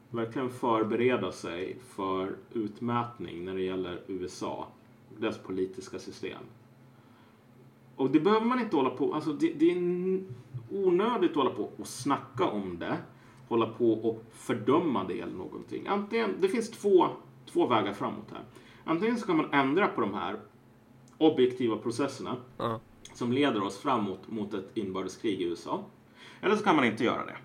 [0.09, 4.67] verkligen förbereda sig för utmätning när det gäller USA,
[5.17, 6.41] dess politiska system.
[7.95, 10.23] Och det behöver man inte hålla på, alltså det, det är
[10.71, 12.97] onödigt att hålla på och snacka om det,
[13.47, 15.87] hålla på och fördöma det eller någonting.
[15.87, 17.07] Antingen, det finns två,
[17.45, 18.41] två vägar framåt här.
[18.83, 20.39] Antingen så kan man ändra på de här
[21.17, 22.79] objektiva processerna Ja.
[23.13, 25.83] som leder oss framåt mot ett inbördeskrig i USA.
[26.41, 27.37] Eller så kan man inte göra det.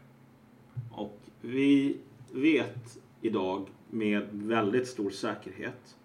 [0.90, 1.96] Och vi
[2.32, 5.96] vet idag med väldigt stor säkerhet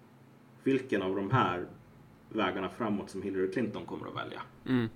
[0.63, 1.67] vilken av de här
[2.29, 4.41] vägarna framåt som Hillary Clinton kommer att välja.
[4.67, 4.89] Mm.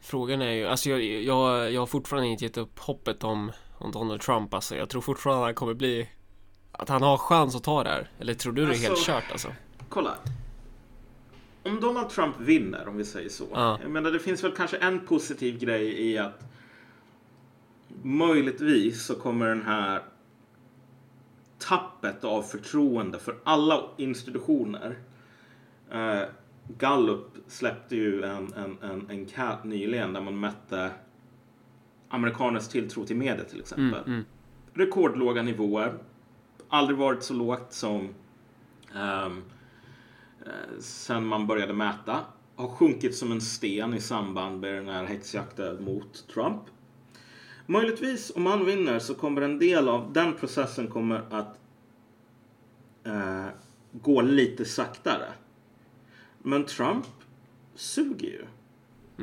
[0.00, 3.92] Frågan är ju, alltså jag, jag, jag har fortfarande inte gett upp hoppet om, om
[3.92, 4.76] Donald Trump alltså.
[4.76, 6.08] Jag tror fortfarande han kommer bli
[6.72, 8.10] att han har chans att ta det här.
[8.18, 9.48] Eller tror du det är helt Alltså- kört alltså?
[9.88, 10.14] Kolla.
[11.62, 13.46] Om Donald Trump vinner, om vi säger så.
[13.52, 13.78] Ja.
[13.82, 16.40] Jag menar, det finns väl kanske en positiv grej i att
[18.02, 20.02] möjligtvis så kommer den här
[21.58, 24.98] tappet av förtroende för alla institutioner.
[25.90, 26.22] Eh,
[26.78, 30.90] Gallup släppte ju en, en, en, en cat nyligen där man mätte
[32.08, 34.00] amerikaners tilltro till media till exempel.
[34.00, 34.24] Mm, mm.
[34.74, 35.94] Rekordlåga nivåer.
[36.68, 38.08] Aldrig varit så lågt som
[38.94, 39.30] eh,
[40.78, 42.20] sen man började mäta.
[42.56, 46.62] Har sjunkit som en sten i samband med den här häxjakten mot Trump.
[47.66, 51.58] Möjligtvis om han vinner så kommer en del av den processen kommer att
[53.04, 53.46] eh,
[53.92, 55.32] gå lite saktare.
[56.38, 57.06] Men Trump
[57.74, 58.44] suger ju.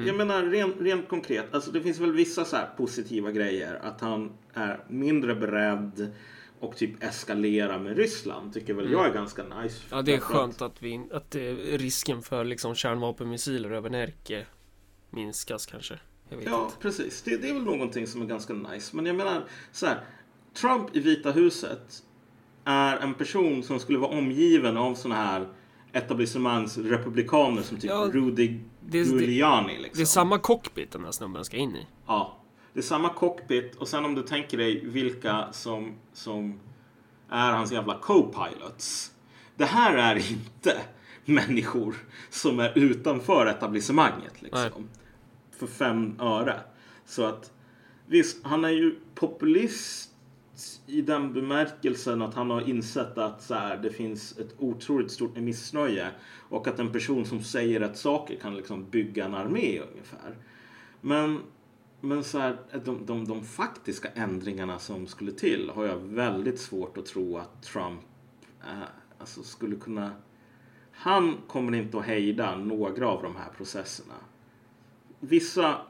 [0.05, 3.79] Jag menar rent, rent konkret, alltså det finns väl vissa så positiva grejer.
[3.83, 6.13] Att han är mindre beredd
[6.59, 9.81] och typ eskalera med Ryssland tycker väl jag är ganska nice.
[9.89, 14.45] Ja det är skönt att vi, att det, risken för liksom kärnvapenmissiler över Närke
[15.09, 15.99] minskas kanske.
[16.29, 16.77] Jag vet Ja, inte.
[16.79, 17.21] precis.
[17.21, 18.95] Det, det är väl någonting som är ganska nice.
[18.95, 20.03] Men jag menar, så här.
[20.53, 22.03] Trump i Vita huset
[22.63, 25.47] är en person som skulle vara omgiven av såna här
[25.93, 29.77] etablissemangsrepublikaner som typ Ja, Rudy det- det- Giuliani.
[29.77, 29.97] Liksom.
[29.97, 31.87] Det är samma cockpit den här snubben ska in i.
[32.07, 32.38] Ja,
[32.73, 36.59] det är samma cockpit och sen om du tänker dig vilka som, som
[37.29, 39.11] är hans jävla co-pilots.
[39.55, 40.77] Det här är inte
[41.25, 41.95] människor
[42.29, 44.89] som är utanför etablissemanget liksom.
[45.51, 46.59] För fem öre.
[47.05, 47.51] Så att
[48.05, 50.09] visst, han är ju populist
[50.87, 55.37] i den bemärkelsen att han har insett att så här, det finns ett otroligt stort
[55.37, 56.07] missnöje
[56.49, 60.35] och att en person som säger rätt saker kan liksom bygga en armé ungefär.
[61.01, 61.39] Men,
[62.01, 66.97] men så här, de, de, de faktiska ändringarna som skulle till har jag väldigt svårt
[66.97, 68.01] att tro att Trump
[68.61, 68.87] eh,
[69.17, 70.11] alltså skulle kunna...
[70.91, 74.13] Han kommer inte att hejda några av de här processerna.
[75.19, 75.81] Vissa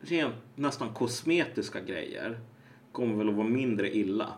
[0.00, 2.40] rent nästan kosmetiska grejer
[2.92, 4.34] kommer väl att vara mindre illa.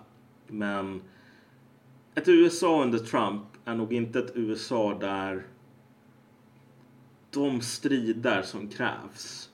[0.47, 1.03] Men
[2.15, 5.47] ett USA under Trump är nog inte ett USA där
[7.31, 9.52] de strider som krävs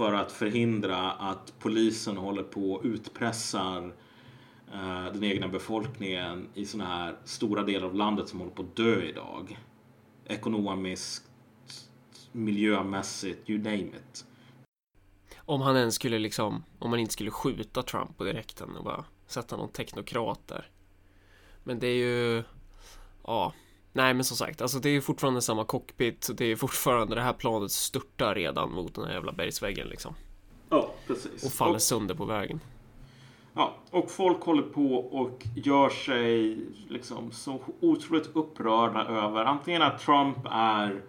[0.00, 3.94] för att förhindra att polisen håller på och utpressar
[4.72, 8.76] eh, den egna befolkningen i sådana här stora delar av landet som håller på att
[8.76, 9.58] dö idag.
[10.26, 11.30] Ekonomiskt,
[12.32, 14.26] miljömässigt, you name it.
[15.36, 19.04] Om han ens skulle liksom, om man inte skulle skjuta Trump på direkten och bara
[19.26, 20.70] sätta någon teknokrat där.
[21.64, 22.42] Men det är ju,
[23.24, 23.52] ja,
[23.92, 26.30] nej men som sagt, alltså det är fortfarande samma cockpit.
[26.34, 30.14] Det är fortfarande det här planet störtar redan mot den här jävla bergsväggen liksom.
[30.68, 31.44] Ja, Precis.
[31.44, 32.60] och faller Och- sönder på vägen.
[33.54, 39.98] Ja, och folk håller på och gör sig liksom så otroligt upprörda över antingen att
[40.00, 41.02] Trump är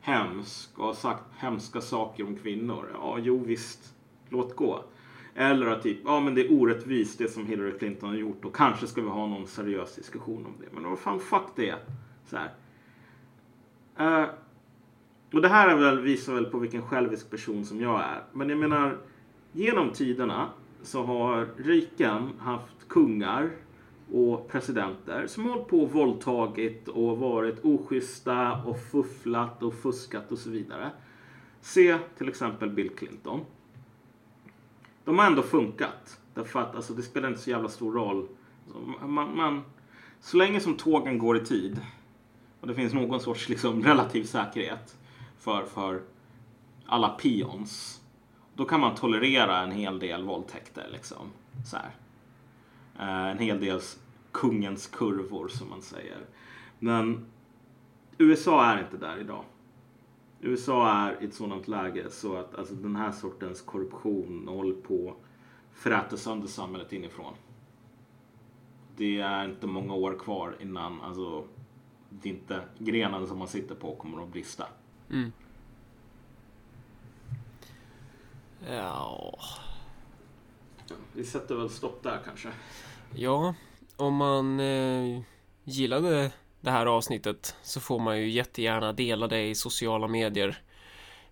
[0.00, 2.90] hemsk och har sagt hemska saker om kvinnor.
[2.94, 3.94] Ja, jo visst,
[4.28, 4.84] låt gå.
[5.40, 8.56] Eller att typ, ja men det är orättvist det som Hillary Clinton har gjort och
[8.56, 10.66] kanske ska vi ha någon seriös diskussion om det.
[10.72, 11.74] Men vad fan, fuck det.
[12.26, 12.52] Så här.
[13.98, 14.28] Eh,
[15.32, 18.22] och det här är väl, visar väl på vilken självisk person som jag är.
[18.32, 18.98] Men jag menar,
[19.52, 20.48] genom tiderna
[20.82, 23.50] så har riken haft kungar
[24.12, 30.32] och presidenter som har hållit på och våldtagit och varit oschyssta och fufflat och fuskat
[30.32, 30.90] och så vidare.
[31.60, 33.40] Se till exempel Bill Clinton.
[35.08, 36.20] De har ändå funkat.
[36.34, 38.28] Därför att alltså, det spelar inte så jävla stor roll.
[39.06, 39.62] Man, man,
[40.20, 41.80] så länge som tågen går i tid
[42.60, 44.96] och det finns någon sorts liksom, relativ säkerhet
[45.38, 46.02] för, för
[46.86, 48.00] alla pions,
[48.54, 50.88] då kan man tolerera en hel del våldtäkter.
[50.92, 51.30] Liksom.
[51.66, 51.90] Så här.
[52.98, 53.80] Eh, en hel del
[54.32, 56.18] kungens kurvor som man säger.
[56.78, 57.26] Men
[58.18, 59.44] USA är inte där idag.
[60.40, 65.10] USA är i ett sådant läge så att alltså, den här sortens korruption håller på
[65.10, 65.16] att
[65.78, 67.34] fräta sönder samhället inifrån.
[68.96, 71.44] Det är inte många år kvar innan alltså,
[72.10, 74.66] det inte grenen som man sitter på kommer att brista.
[75.10, 75.32] Mm.
[78.68, 79.38] Ja,
[81.12, 82.48] Vi sätter väl stopp där kanske.
[83.14, 83.54] ja,
[83.96, 85.22] om man eh,
[85.64, 86.32] gillade
[86.68, 90.62] det här avsnittet så får man ju jättegärna dela det i sociala medier.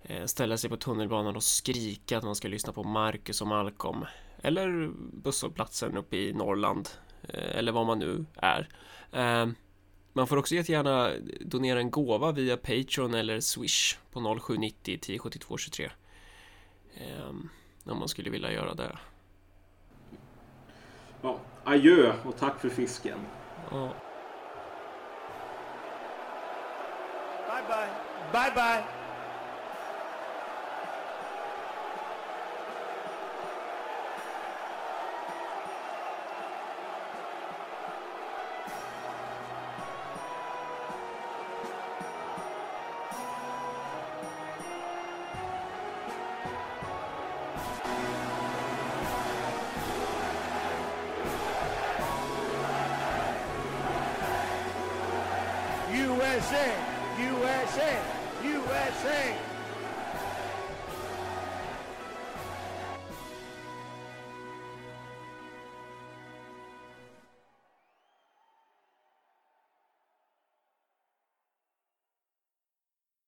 [0.02, 4.04] Eh, ställa sig på tunnelbanan och skrika att man ska lyssna på Marcus och Malcolm.
[4.42, 6.88] Eller busshållplatsen uppe i Norrland.
[7.28, 8.68] Eh, eller vad man nu är.
[9.12, 9.48] Eh,
[10.12, 11.10] man får också jättegärna
[11.40, 15.90] donera en gåva via Patreon eller Swish på 0790 1072 23.
[16.94, 17.28] Eh,
[17.84, 18.98] om man skulle vilja göra det.
[21.22, 23.18] Ja, adjö och tack för fisken.
[23.70, 23.92] Ja.
[27.68, 27.90] Bye
[28.32, 28.50] bye.
[28.50, 28.95] Bye